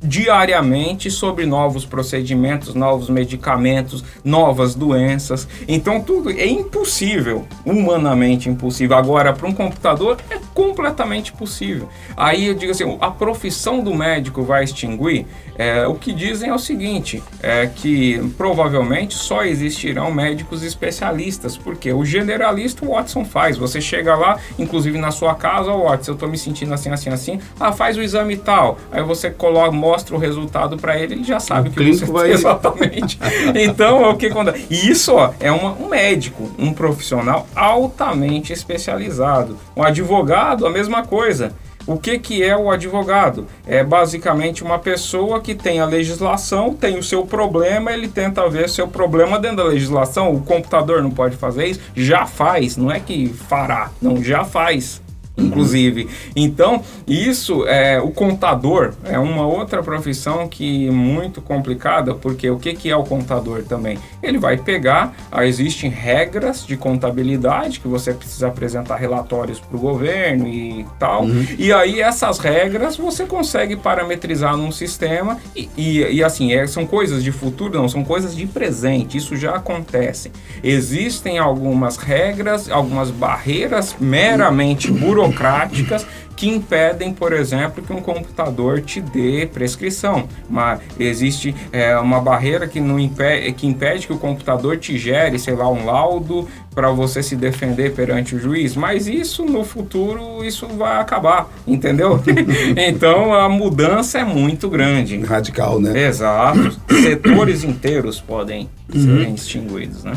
diariamente 0.00 1.10
sobre 1.10 1.44
novos 1.44 1.84
procedimentos, 1.84 2.74
novos 2.74 3.10
medicamentos, 3.10 4.04
novas 4.24 4.74
doenças. 4.74 5.48
Então 5.66 6.00
tudo 6.00 6.30
é 6.30 6.46
impossível, 6.46 7.46
humanamente 7.64 8.48
impossível. 8.48 8.96
Agora 8.96 9.32
para 9.32 9.46
um 9.46 9.52
computador 9.52 10.18
é 10.30 10.38
completamente 10.54 11.32
possível. 11.32 11.88
Aí 12.16 12.46
eu 12.46 12.54
digo 12.54 12.72
assim, 12.72 12.96
a 13.00 13.10
profissão 13.10 13.80
do 13.82 13.94
médico 13.94 14.42
vai 14.42 14.64
extinguir? 14.64 15.26
É, 15.56 15.86
o 15.88 15.94
que 15.94 16.12
dizem 16.12 16.50
é 16.50 16.54
o 16.54 16.58
seguinte, 16.58 17.20
é 17.42 17.66
que 17.66 18.32
provavelmente 18.36 19.14
só 19.14 19.44
existirão 19.44 20.12
médicos 20.12 20.62
especialistas, 20.62 21.56
porque 21.56 21.92
o 21.92 22.04
generalista 22.04 22.84
o 22.86 22.90
Watson 22.90 23.24
faz. 23.24 23.56
Você 23.56 23.80
chega 23.80 24.14
lá, 24.14 24.38
inclusive 24.56 24.96
na 24.98 25.10
sua 25.10 25.34
casa, 25.34 25.72
oh, 25.72 25.88
Watson, 25.88 26.12
eu 26.12 26.14
estou 26.14 26.28
me 26.28 26.38
sentindo 26.38 26.72
assim, 26.72 26.90
assim, 26.90 27.10
assim. 27.10 27.40
Ah, 27.58 27.72
faz 27.72 27.96
o 27.96 28.02
exame 28.02 28.36
tal. 28.36 28.78
Aí 28.92 29.02
você 29.02 29.30
coloca, 29.30 29.72
mostra 29.88 30.14
o 30.14 30.18
resultado 30.18 30.76
para 30.76 30.98
ele, 30.98 31.14
ele 31.14 31.24
já 31.24 31.40
sabe 31.40 31.70
o 31.70 31.72
que 31.72 31.92
você 31.92 32.04
vai... 32.04 32.30
exatamente. 32.32 33.18
então, 33.54 34.10
o 34.10 34.16
que 34.16 34.26
acontece? 34.26 34.66
E 34.68 34.90
isso 34.90 35.14
ó, 35.14 35.32
é 35.40 35.50
uma, 35.50 35.72
um 35.72 35.88
médico, 35.88 36.50
um 36.58 36.74
profissional 36.74 37.46
altamente 37.56 38.52
especializado. 38.52 39.56
Um 39.74 39.82
advogado, 39.82 40.66
a 40.66 40.70
mesma 40.70 41.02
coisa. 41.04 41.54
O 41.86 41.96
que, 41.96 42.18
que 42.18 42.42
é 42.42 42.54
o 42.54 42.70
advogado? 42.70 43.46
É 43.66 43.82
basicamente 43.82 44.62
uma 44.62 44.78
pessoa 44.78 45.40
que 45.40 45.54
tem 45.54 45.80
a 45.80 45.86
legislação, 45.86 46.74
tem 46.74 46.98
o 46.98 47.02
seu 47.02 47.24
problema, 47.24 47.90
ele 47.90 48.08
tenta 48.08 48.46
ver 48.46 48.68
seu 48.68 48.86
problema 48.86 49.38
dentro 49.38 49.58
da 49.58 49.64
legislação. 49.64 50.34
O 50.34 50.42
computador 50.42 51.02
não 51.02 51.10
pode 51.10 51.36
fazer 51.36 51.64
isso? 51.64 51.80
Já 51.96 52.26
faz, 52.26 52.76
não 52.76 52.92
é 52.92 53.00
que 53.00 53.28
fará, 53.28 53.90
não, 54.02 54.22
já 54.22 54.44
faz 54.44 55.00
inclusive. 55.38 56.08
Então, 56.34 56.82
isso 57.06 57.66
é 57.66 58.00
o 58.00 58.10
contador 58.10 58.92
é 59.04 59.18
uma 59.18 59.46
outra 59.46 59.82
profissão 59.82 60.48
que 60.48 60.88
é 60.88 60.90
muito 60.90 61.40
complicada, 61.40 62.14
porque 62.14 62.50
o 62.50 62.58
que, 62.58 62.74
que 62.74 62.90
é 62.90 62.96
o 62.96 63.04
contador 63.04 63.62
também? 63.62 63.98
Ele 64.22 64.38
vai 64.38 64.56
pegar, 64.56 65.14
ah, 65.30 65.46
existem 65.46 65.90
regras 65.90 66.66
de 66.66 66.76
contabilidade 66.76 67.80
que 67.80 67.88
você 67.88 68.12
precisa 68.12 68.48
apresentar 68.48 68.96
relatórios 68.96 69.60
para 69.60 69.76
o 69.76 69.80
governo 69.80 70.48
e 70.48 70.84
tal, 70.98 71.22
uhum. 71.22 71.46
e 71.58 71.72
aí 71.72 72.00
essas 72.00 72.38
regras 72.38 72.96
você 72.96 73.24
consegue 73.24 73.76
parametrizar 73.76 74.56
num 74.56 74.72
sistema 74.72 75.38
e, 75.54 75.68
e, 75.76 75.98
e 76.16 76.24
assim, 76.24 76.52
é, 76.52 76.66
são 76.66 76.86
coisas 76.86 77.22
de 77.22 77.32
futuro, 77.32 77.78
não, 77.78 77.88
são 77.88 78.04
coisas 78.04 78.34
de 78.34 78.46
presente, 78.46 79.16
isso 79.16 79.36
já 79.36 79.54
acontece. 79.54 80.32
Existem 80.62 81.38
algumas 81.38 81.96
regras, 81.96 82.70
algumas 82.70 83.10
barreiras 83.10 83.94
meramente 83.98 84.90
burocráticas 84.92 85.27
burocráticas 85.28 86.06
que 86.36 86.48
impedem, 86.48 87.12
por 87.12 87.32
exemplo, 87.32 87.82
que 87.82 87.92
um 87.92 88.00
computador 88.00 88.80
te 88.80 89.00
dê 89.00 89.48
prescrição. 89.52 90.28
Mas 90.48 90.80
existe 90.98 91.54
é, 91.72 91.98
uma 91.98 92.20
barreira 92.20 92.68
que, 92.68 92.80
não 92.80 92.98
impede, 92.98 93.52
que 93.54 93.66
impede 93.66 94.06
que 94.06 94.12
o 94.12 94.18
computador 94.18 94.78
te 94.78 94.96
gere, 94.96 95.36
sei 95.36 95.54
lá, 95.54 95.68
um 95.68 95.84
laudo 95.84 96.46
para 96.72 96.90
você 96.90 97.24
se 97.24 97.34
defender 97.34 97.92
perante 97.92 98.36
o 98.36 98.38
juiz. 98.38 98.76
Mas 98.76 99.08
isso 99.08 99.44
no 99.44 99.64
futuro 99.64 100.44
isso 100.44 100.68
vai 100.68 101.00
acabar, 101.00 101.48
entendeu? 101.66 102.22
então 102.76 103.34
a 103.34 103.48
mudança 103.48 104.20
é 104.20 104.24
muito 104.24 104.68
grande. 104.68 105.18
Radical, 105.18 105.80
né? 105.80 106.06
Exato. 106.06 106.78
Setores 107.02 107.64
inteiros 107.64 108.20
podem 108.20 108.70
uhum. 108.94 109.02
serem 109.02 109.34
extinguidos, 109.34 110.04
né? 110.04 110.12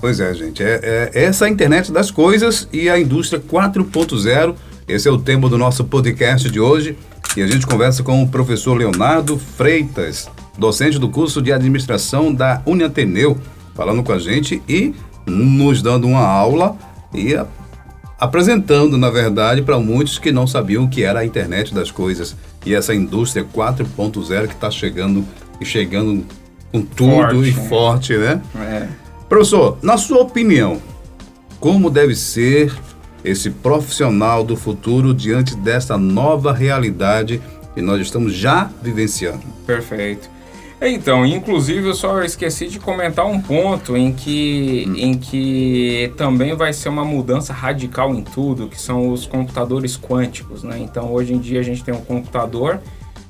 Pois 0.00 0.18
é, 0.18 0.32
gente. 0.34 0.62
É, 0.62 0.80
é, 1.14 1.24
essa 1.24 1.44
é 1.44 1.48
a 1.48 1.50
internet 1.50 1.92
das 1.92 2.10
coisas 2.10 2.68
e 2.72 2.88
a 2.88 2.98
indústria 2.98 3.40
4.0 3.40 4.54
esse 4.90 5.06
é 5.06 5.10
o 5.12 5.18
tema 5.18 5.48
do 5.48 5.56
nosso 5.56 5.84
podcast 5.84 6.50
de 6.50 6.58
hoje 6.58 6.98
e 7.36 7.42
a 7.42 7.46
gente 7.46 7.64
conversa 7.64 8.02
com 8.02 8.20
o 8.24 8.28
professor 8.28 8.76
Leonardo 8.76 9.38
Freitas, 9.38 10.28
docente 10.58 10.98
do 10.98 11.08
curso 11.08 11.40
de 11.40 11.52
administração 11.52 12.34
da 12.34 12.60
Uniateneu, 12.66 13.38
falando 13.72 14.02
com 14.02 14.12
a 14.12 14.18
gente 14.18 14.60
e 14.68 14.92
nos 15.24 15.80
dando 15.80 16.08
uma 16.08 16.26
aula 16.26 16.76
e 17.14 17.36
a, 17.36 17.46
apresentando, 18.18 18.98
na 18.98 19.10
verdade, 19.10 19.62
para 19.62 19.78
muitos 19.78 20.18
que 20.18 20.32
não 20.32 20.44
sabiam 20.44 20.86
o 20.86 20.88
que 20.88 21.04
era 21.04 21.20
a 21.20 21.24
internet 21.24 21.72
das 21.72 21.92
coisas 21.92 22.36
e 22.66 22.74
essa 22.74 22.92
indústria 22.92 23.44
4.0 23.44 24.48
que 24.48 24.54
está 24.54 24.72
chegando 24.72 25.24
e 25.60 25.64
chegando 25.64 26.26
com 26.72 26.82
tudo 26.82 27.12
forte, 27.12 27.36
e 27.36 27.52
né? 27.52 27.68
forte, 27.68 28.16
né? 28.16 28.42
É. 28.56 29.09
Professor, 29.30 29.78
na 29.80 29.96
sua 29.96 30.22
opinião, 30.22 30.82
como 31.60 31.88
deve 31.88 32.16
ser 32.16 32.76
esse 33.24 33.48
profissional 33.48 34.42
do 34.42 34.56
futuro 34.56 35.14
diante 35.14 35.54
dessa 35.54 35.96
nova 35.96 36.52
realidade 36.52 37.40
que 37.72 37.80
nós 37.80 38.00
estamos 38.00 38.34
já 38.34 38.68
vivenciando. 38.82 39.42
Perfeito. 39.64 40.28
Então, 40.82 41.24
inclusive 41.24 41.86
eu 41.86 41.94
só 41.94 42.24
esqueci 42.24 42.66
de 42.66 42.80
comentar 42.80 43.24
um 43.24 43.40
ponto 43.40 43.96
em 43.96 44.12
que, 44.12 44.86
hum. 44.88 44.94
em 44.96 45.16
que 45.16 46.12
também 46.16 46.56
vai 46.56 46.72
ser 46.72 46.88
uma 46.88 47.04
mudança 47.04 47.52
radical 47.52 48.12
em 48.12 48.22
tudo, 48.22 48.66
que 48.66 48.80
são 48.80 49.12
os 49.12 49.26
computadores 49.26 49.96
quânticos, 49.96 50.64
né? 50.64 50.76
Então, 50.80 51.12
hoje 51.12 51.34
em 51.34 51.38
dia 51.38 51.60
a 51.60 51.62
gente 51.62 51.84
tem 51.84 51.94
um 51.94 52.00
computador, 52.00 52.80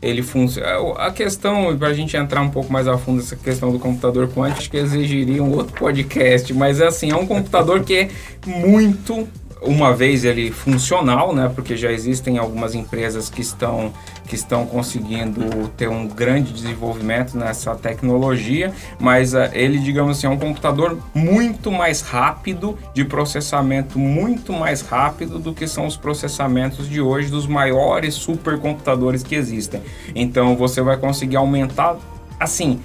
ele 0.02 0.22
funciona. 0.22 0.68
A 0.96 1.10
questão, 1.10 1.76
para 1.76 1.88
a 1.88 1.94
gente 1.94 2.16
entrar 2.16 2.40
um 2.40 2.50
pouco 2.50 2.72
mais 2.72 2.88
a 2.88 2.96
fundo 2.96 3.20
essa 3.20 3.36
questão 3.36 3.70
do 3.70 3.78
computador 3.78 4.28
quântico, 4.28 4.60
acho 4.60 4.70
que 4.70 4.76
exigiria 4.76 5.42
um 5.42 5.52
outro 5.52 5.74
podcast, 5.74 6.52
mas 6.54 6.80
é 6.80 6.86
assim, 6.86 7.10
é 7.10 7.16
um 7.16 7.26
computador 7.26 7.82
que 7.84 7.94
é 7.94 8.08
muito 8.46 9.28
uma 9.62 9.92
vez 9.94 10.24
ele 10.24 10.50
funcional, 10.50 11.34
né, 11.34 11.50
porque 11.54 11.76
já 11.76 11.92
existem 11.92 12.38
algumas 12.38 12.74
empresas 12.74 13.28
que 13.28 13.40
estão, 13.40 13.92
que 14.26 14.34
estão 14.34 14.64
conseguindo 14.66 15.68
ter 15.76 15.88
um 15.88 16.06
grande 16.06 16.52
desenvolvimento 16.52 17.36
nessa 17.36 17.74
tecnologia, 17.74 18.72
mas 18.98 19.34
uh, 19.34 19.50
ele, 19.52 19.78
digamos 19.78 20.16
assim, 20.16 20.26
é 20.26 20.30
um 20.30 20.38
computador 20.38 20.98
muito 21.14 21.70
mais 21.70 22.00
rápido, 22.00 22.78
de 22.94 23.04
processamento 23.04 23.98
muito 23.98 24.52
mais 24.52 24.80
rápido 24.80 25.38
do 25.38 25.52
que 25.52 25.66
são 25.66 25.86
os 25.86 25.96
processamentos 25.96 26.88
de 26.88 27.00
hoje 27.00 27.30
dos 27.30 27.46
maiores 27.46 28.14
supercomputadores 28.14 29.22
que 29.22 29.34
existem. 29.34 29.82
Então 30.14 30.56
você 30.56 30.80
vai 30.80 30.96
conseguir 30.96 31.36
aumentar, 31.36 31.96
assim, 32.38 32.80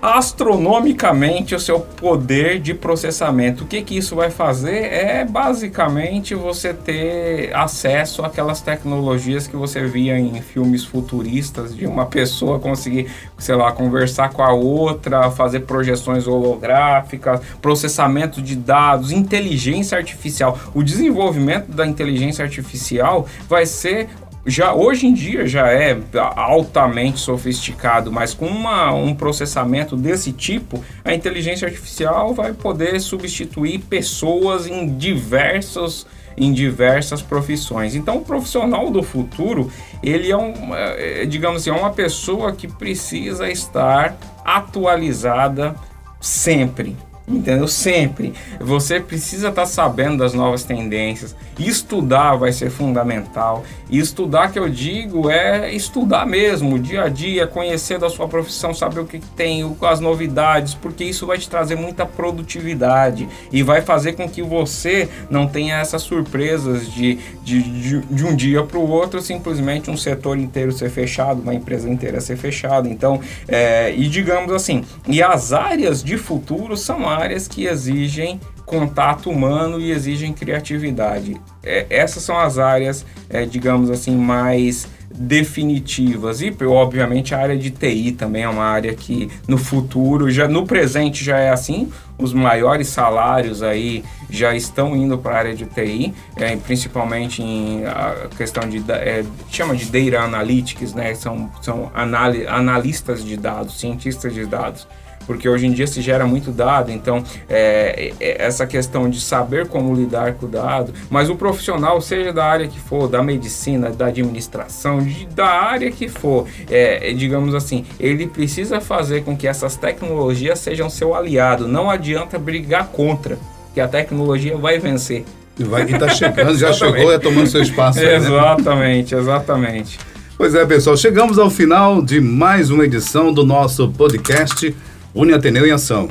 astronomicamente 0.00 1.54
o 1.54 1.60
seu 1.60 1.80
poder 1.80 2.60
de 2.60 2.72
processamento. 2.72 3.64
O 3.64 3.66
que, 3.66 3.82
que 3.82 3.96
isso 3.96 4.14
vai 4.14 4.30
fazer 4.30 4.92
é 4.92 5.24
basicamente 5.24 6.34
você 6.34 6.72
ter 6.72 7.54
acesso 7.54 8.24
àquelas 8.24 8.60
tecnologias 8.60 9.46
que 9.46 9.56
você 9.56 9.86
via 9.86 10.18
em 10.18 10.40
filmes 10.40 10.84
futuristas, 10.84 11.74
de 11.74 11.86
uma 11.86 12.06
pessoa 12.06 12.58
conseguir, 12.58 13.10
sei 13.36 13.56
lá, 13.56 13.72
conversar 13.72 14.30
com 14.30 14.42
a 14.42 14.52
outra, 14.52 15.30
fazer 15.30 15.60
projeções 15.60 16.26
holográficas, 16.26 17.40
processamento 17.60 18.40
de 18.40 18.54
dados, 18.54 19.10
inteligência 19.10 19.98
artificial. 19.98 20.58
O 20.74 20.82
desenvolvimento 20.82 21.72
da 21.72 21.86
inteligência 21.86 22.44
artificial 22.44 23.26
vai 23.48 23.66
ser 23.66 24.08
já 24.46 24.72
hoje 24.72 25.06
em 25.06 25.14
dia 25.14 25.46
já 25.46 25.68
é 25.68 25.98
altamente 26.36 27.20
sofisticado, 27.20 28.10
mas 28.10 28.32
com 28.34 28.46
uma, 28.46 28.92
um 28.92 29.14
processamento 29.14 29.96
desse 29.96 30.32
tipo, 30.32 30.82
a 31.04 31.12
inteligência 31.12 31.66
artificial 31.66 32.32
vai 32.32 32.52
poder 32.52 33.00
substituir 33.00 33.80
pessoas 33.80 34.66
em 34.66 34.96
diversos 34.96 36.06
em 36.40 36.52
diversas 36.52 37.20
profissões. 37.20 37.96
Então, 37.96 38.18
o 38.18 38.20
profissional 38.20 38.90
do 38.90 39.02
futuro, 39.02 39.72
ele 40.00 40.30
é 40.30 40.36
um, 40.36 40.72
é, 40.72 41.26
digamos 41.26 41.62
assim, 41.62 41.70
é 41.70 41.72
uma 41.72 41.90
pessoa 41.90 42.52
que 42.52 42.68
precisa 42.68 43.50
estar 43.50 44.16
atualizada 44.44 45.74
sempre. 46.20 46.96
Entendeu? 47.28 47.68
Sempre. 47.68 48.32
Você 48.58 49.00
precisa 49.00 49.48
estar 49.48 49.62
tá 49.62 49.66
sabendo 49.66 50.18
das 50.18 50.32
novas 50.32 50.64
tendências. 50.64 51.36
Estudar 51.58 52.36
vai 52.36 52.52
ser 52.52 52.70
fundamental. 52.70 53.64
E 53.90 53.98
estudar 53.98 54.50
que 54.50 54.58
eu 54.58 54.68
digo 54.68 55.30
é 55.30 55.72
estudar 55.74 56.26
mesmo, 56.26 56.78
dia 56.78 57.04
a 57.04 57.08
dia, 57.08 57.46
conhecer 57.46 57.98
da 57.98 58.08
sua 58.08 58.28
profissão, 58.28 58.72
saber 58.72 59.00
o 59.00 59.06
que 59.06 59.18
tem, 59.18 59.76
as 59.82 60.00
novidades, 60.00 60.74
porque 60.74 61.04
isso 61.04 61.26
vai 61.26 61.38
te 61.38 61.48
trazer 61.48 61.74
muita 61.74 62.06
produtividade 62.06 63.28
e 63.52 63.62
vai 63.62 63.82
fazer 63.82 64.12
com 64.12 64.28
que 64.28 64.42
você 64.42 65.08
não 65.30 65.46
tenha 65.46 65.78
essas 65.78 66.02
surpresas 66.02 66.90
de, 66.92 67.18
de, 67.42 67.62
de, 67.62 68.00
de 68.00 68.24
um 68.24 68.36
dia 68.36 68.62
para 68.62 68.78
o 68.78 68.88
outro, 68.88 69.20
simplesmente 69.20 69.90
um 69.90 69.96
setor 69.96 70.38
inteiro 70.38 70.72
ser 70.72 70.90
fechado, 70.90 71.40
uma 71.42 71.54
empresa 71.54 71.88
inteira 71.88 72.20
ser 72.20 72.36
fechada. 72.36 72.88
Então, 72.88 73.20
é, 73.46 73.92
e 73.94 74.06
digamos 74.08 74.52
assim, 74.52 74.84
e 75.06 75.22
as 75.22 75.52
áreas 75.52 76.02
de 76.02 76.16
futuro 76.16 76.76
são 76.76 77.08
áreas 77.08 77.17
que 77.48 77.66
exigem 77.66 78.40
contato 78.64 79.30
humano 79.30 79.80
e 79.80 79.90
exigem 79.90 80.32
criatividade. 80.32 81.36
É, 81.62 81.86
essas 81.88 82.22
são 82.22 82.38
as 82.38 82.58
áreas, 82.58 83.04
é, 83.30 83.46
digamos 83.46 83.90
assim, 83.90 84.14
mais 84.16 84.86
definitivas. 85.10 86.42
E, 86.42 86.54
obviamente, 86.66 87.34
a 87.34 87.38
área 87.38 87.56
de 87.56 87.70
TI 87.70 88.12
também 88.12 88.42
é 88.42 88.48
uma 88.48 88.64
área 88.64 88.94
que 88.94 89.30
no 89.48 89.56
futuro, 89.56 90.30
já 90.30 90.46
no 90.46 90.66
presente 90.66 91.24
já 91.24 91.38
é 91.38 91.50
assim, 91.50 91.90
os 92.18 92.32
maiores 92.32 92.88
salários 92.88 93.62
aí 93.62 94.04
já 94.28 94.54
estão 94.54 94.94
indo 94.94 95.16
para 95.16 95.34
a 95.34 95.38
área 95.38 95.54
de 95.54 95.64
TI, 95.64 96.12
é, 96.36 96.54
principalmente 96.56 97.42
em 97.42 97.86
a 97.86 98.28
questão 98.36 98.68
de 98.68 98.84
é, 98.90 99.24
chama 99.50 99.74
de 99.74 99.86
data 99.86 100.24
analytics, 100.24 100.92
né? 100.92 101.14
São 101.14 101.50
são 101.62 101.90
analistas 101.94 103.24
de 103.24 103.36
dados, 103.36 103.80
cientistas 103.80 104.34
de 104.34 104.44
dados 104.44 104.86
porque 105.28 105.46
hoje 105.46 105.66
em 105.66 105.72
dia 105.72 105.86
se 105.86 106.00
gera 106.00 106.26
muito 106.26 106.50
dado, 106.50 106.90
então 106.90 107.22
é, 107.50 108.12
é, 108.18 108.46
essa 108.46 108.66
questão 108.66 109.10
de 109.10 109.20
saber 109.20 109.68
como 109.68 109.94
lidar 109.94 110.32
com 110.32 110.46
o 110.46 110.48
dado, 110.48 110.90
mas 111.10 111.28
o 111.28 111.36
profissional, 111.36 112.00
seja 112.00 112.32
da 112.32 112.46
área 112.46 112.66
que 112.66 112.80
for, 112.80 113.06
da 113.06 113.22
medicina, 113.22 113.90
da 113.90 114.06
administração, 114.06 115.00
de, 115.00 115.26
da 115.26 115.46
área 115.46 115.90
que 115.90 116.08
for, 116.08 116.46
é, 116.70 117.10
é, 117.10 117.12
digamos 117.12 117.54
assim, 117.54 117.84
ele 118.00 118.26
precisa 118.26 118.80
fazer 118.80 119.22
com 119.22 119.36
que 119.36 119.46
essas 119.46 119.76
tecnologias 119.76 120.58
sejam 120.60 120.88
seu 120.88 121.14
aliado, 121.14 121.68
não 121.68 121.90
adianta 121.90 122.38
brigar 122.38 122.86
contra, 122.86 123.38
que 123.74 123.82
a 123.82 123.86
tecnologia 123.86 124.56
vai 124.56 124.78
vencer. 124.78 125.26
E, 125.58 125.64
vai, 125.64 125.82
e 125.82 125.98
tá 125.98 126.08
chegando, 126.08 126.56
já 126.56 126.72
chegou, 126.72 127.12
é 127.12 127.18
tomando 127.18 127.48
seu 127.48 127.60
espaço. 127.60 127.98
Aí, 127.98 128.14
exatamente, 128.14 129.14
né? 129.14 129.20
exatamente. 129.20 129.98
Pois 130.38 130.54
é, 130.54 130.64
pessoal, 130.64 130.96
chegamos 130.96 131.38
ao 131.38 131.50
final 131.50 132.00
de 132.00 132.18
mais 132.18 132.70
uma 132.70 132.84
edição 132.84 133.30
do 133.30 133.44
nosso 133.44 133.90
podcast 133.90 134.74
Uni 135.14 135.32
Ateneu 135.32 135.66
em 135.66 135.70
Ação. 135.70 136.08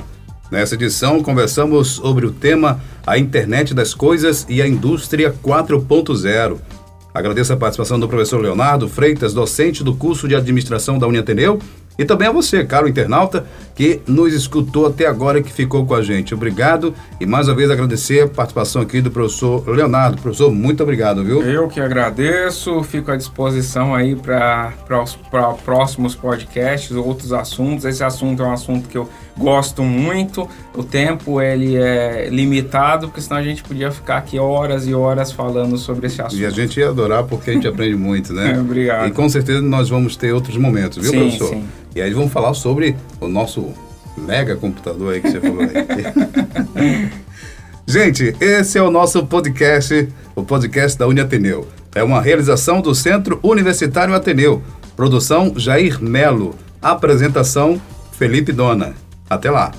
Nessa 0.51 0.75
edição, 0.75 1.21
conversamos 1.21 1.89
sobre 1.89 2.25
o 2.25 2.31
tema 2.31 2.81
A 3.05 3.17
Internet 3.17 3.73
das 3.73 3.93
Coisas 3.93 4.45
e 4.49 4.61
a 4.61 4.67
Indústria 4.67 5.35
4.0. 5.43 6.57
Agradeço 7.13 7.53
a 7.53 7.57
participação 7.57 7.99
do 7.99 8.07
professor 8.07 8.39
Leonardo 8.39 8.87
Freitas, 8.87 9.33
docente 9.33 9.83
do 9.83 9.95
curso 9.95 10.27
de 10.27 10.35
administração 10.35 10.97
da 10.97 11.07
Uniateneu, 11.07 11.59
e 11.97 12.05
também 12.05 12.27
a 12.27 12.31
você, 12.31 12.63
caro 12.63 12.87
internauta, 12.87 13.45
que 13.75 14.01
nos 14.07 14.33
escutou 14.33 14.87
até 14.87 15.05
agora 15.05 15.39
e 15.39 15.43
que 15.43 15.51
ficou 15.51 15.85
com 15.85 15.93
a 15.93 16.01
gente. 16.01 16.33
Obrigado 16.33 16.93
e 17.19 17.25
mais 17.25 17.47
uma 17.47 17.55
vez 17.55 17.69
agradecer 17.69 18.23
a 18.23 18.27
participação 18.27 18.81
aqui 18.81 19.01
do 19.01 19.11
professor 19.11 19.67
Leonardo. 19.67 20.21
Professor, 20.21 20.51
muito 20.51 20.81
obrigado, 20.83 21.23
viu? 21.23 21.41
Eu 21.43 21.67
que 21.67 21.79
agradeço, 21.79 22.83
fico 22.83 23.11
à 23.11 23.15
disposição 23.15 23.93
aí 23.93 24.15
para 24.15 24.73
próximos 25.63 26.15
podcasts, 26.15 26.91
outros 26.95 27.33
assuntos. 27.33 27.85
Esse 27.85 28.03
assunto 28.03 28.41
é 28.41 28.45
um 28.45 28.53
assunto 28.53 28.89
que 28.89 28.97
eu 28.97 29.07
gosto 29.37 29.83
muito. 29.83 30.47
O 30.75 30.83
tempo 30.83 31.41
ele 31.41 31.75
é 31.75 32.29
limitado, 32.29 33.07
porque 33.07 33.21
senão 33.21 33.37
a 33.37 33.43
gente 33.43 33.63
podia 33.63 33.91
ficar 33.91 34.17
aqui 34.17 34.39
horas 34.39 34.87
e 34.87 34.93
horas 34.93 35.31
falando 35.31 35.77
sobre 35.77 36.07
esse 36.07 36.21
assunto. 36.21 36.41
E 36.41 36.45
a 36.45 36.49
gente 36.49 36.79
ia 36.79 36.89
adorar 36.89 37.23
porque 37.23 37.51
a 37.51 37.53
gente 37.53 37.67
aprende 37.67 37.95
muito, 37.95 38.33
né? 38.33 38.57
Obrigado. 38.59 39.07
E 39.07 39.11
com 39.11 39.27
certeza 39.29 39.61
nós 39.61 39.89
vamos 39.89 40.15
ter 40.15 40.33
outros 40.33 40.57
momentos, 40.57 40.97
viu, 40.97 41.11
sim, 41.11 41.19
professor? 41.19 41.49
Sim. 41.49 41.65
E 41.95 42.01
aí 42.01 42.13
vamos 42.13 42.31
falar 42.31 42.53
sobre 42.53 42.95
o 43.19 43.27
nosso 43.27 43.73
mega 44.17 44.55
computador 44.55 45.13
aí 45.13 45.21
que 45.21 45.29
você 45.29 45.39
falou 45.39 45.61
aí. 45.61 47.09
gente, 47.85 48.35
esse 48.39 48.77
é 48.77 48.81
o 48.81 48.89
nosso 48.89 49.25
podcast, 49.25 50.07
o 50.35 50.43
podcast 50.43 50.97
da 50.97 51.07
Uniateneu. 51.07 51.67
É 51.95 52.03
uma 52.03 52.21
realização 52.21 52.81
do 52.81 52.93
Centro 52.93 53.39
Universitário 53.41 54.13
Ateneu. 54.13 54.61
Produção 54.95 55.53
Jair 55.55 55.99
Melo. 55.99 56.53
Apresentação 56.79 57.81
Felipe 58.11 58.51
Dona. 58.51 59.06
Até 59.29 59.51
lá! 59.51 59.71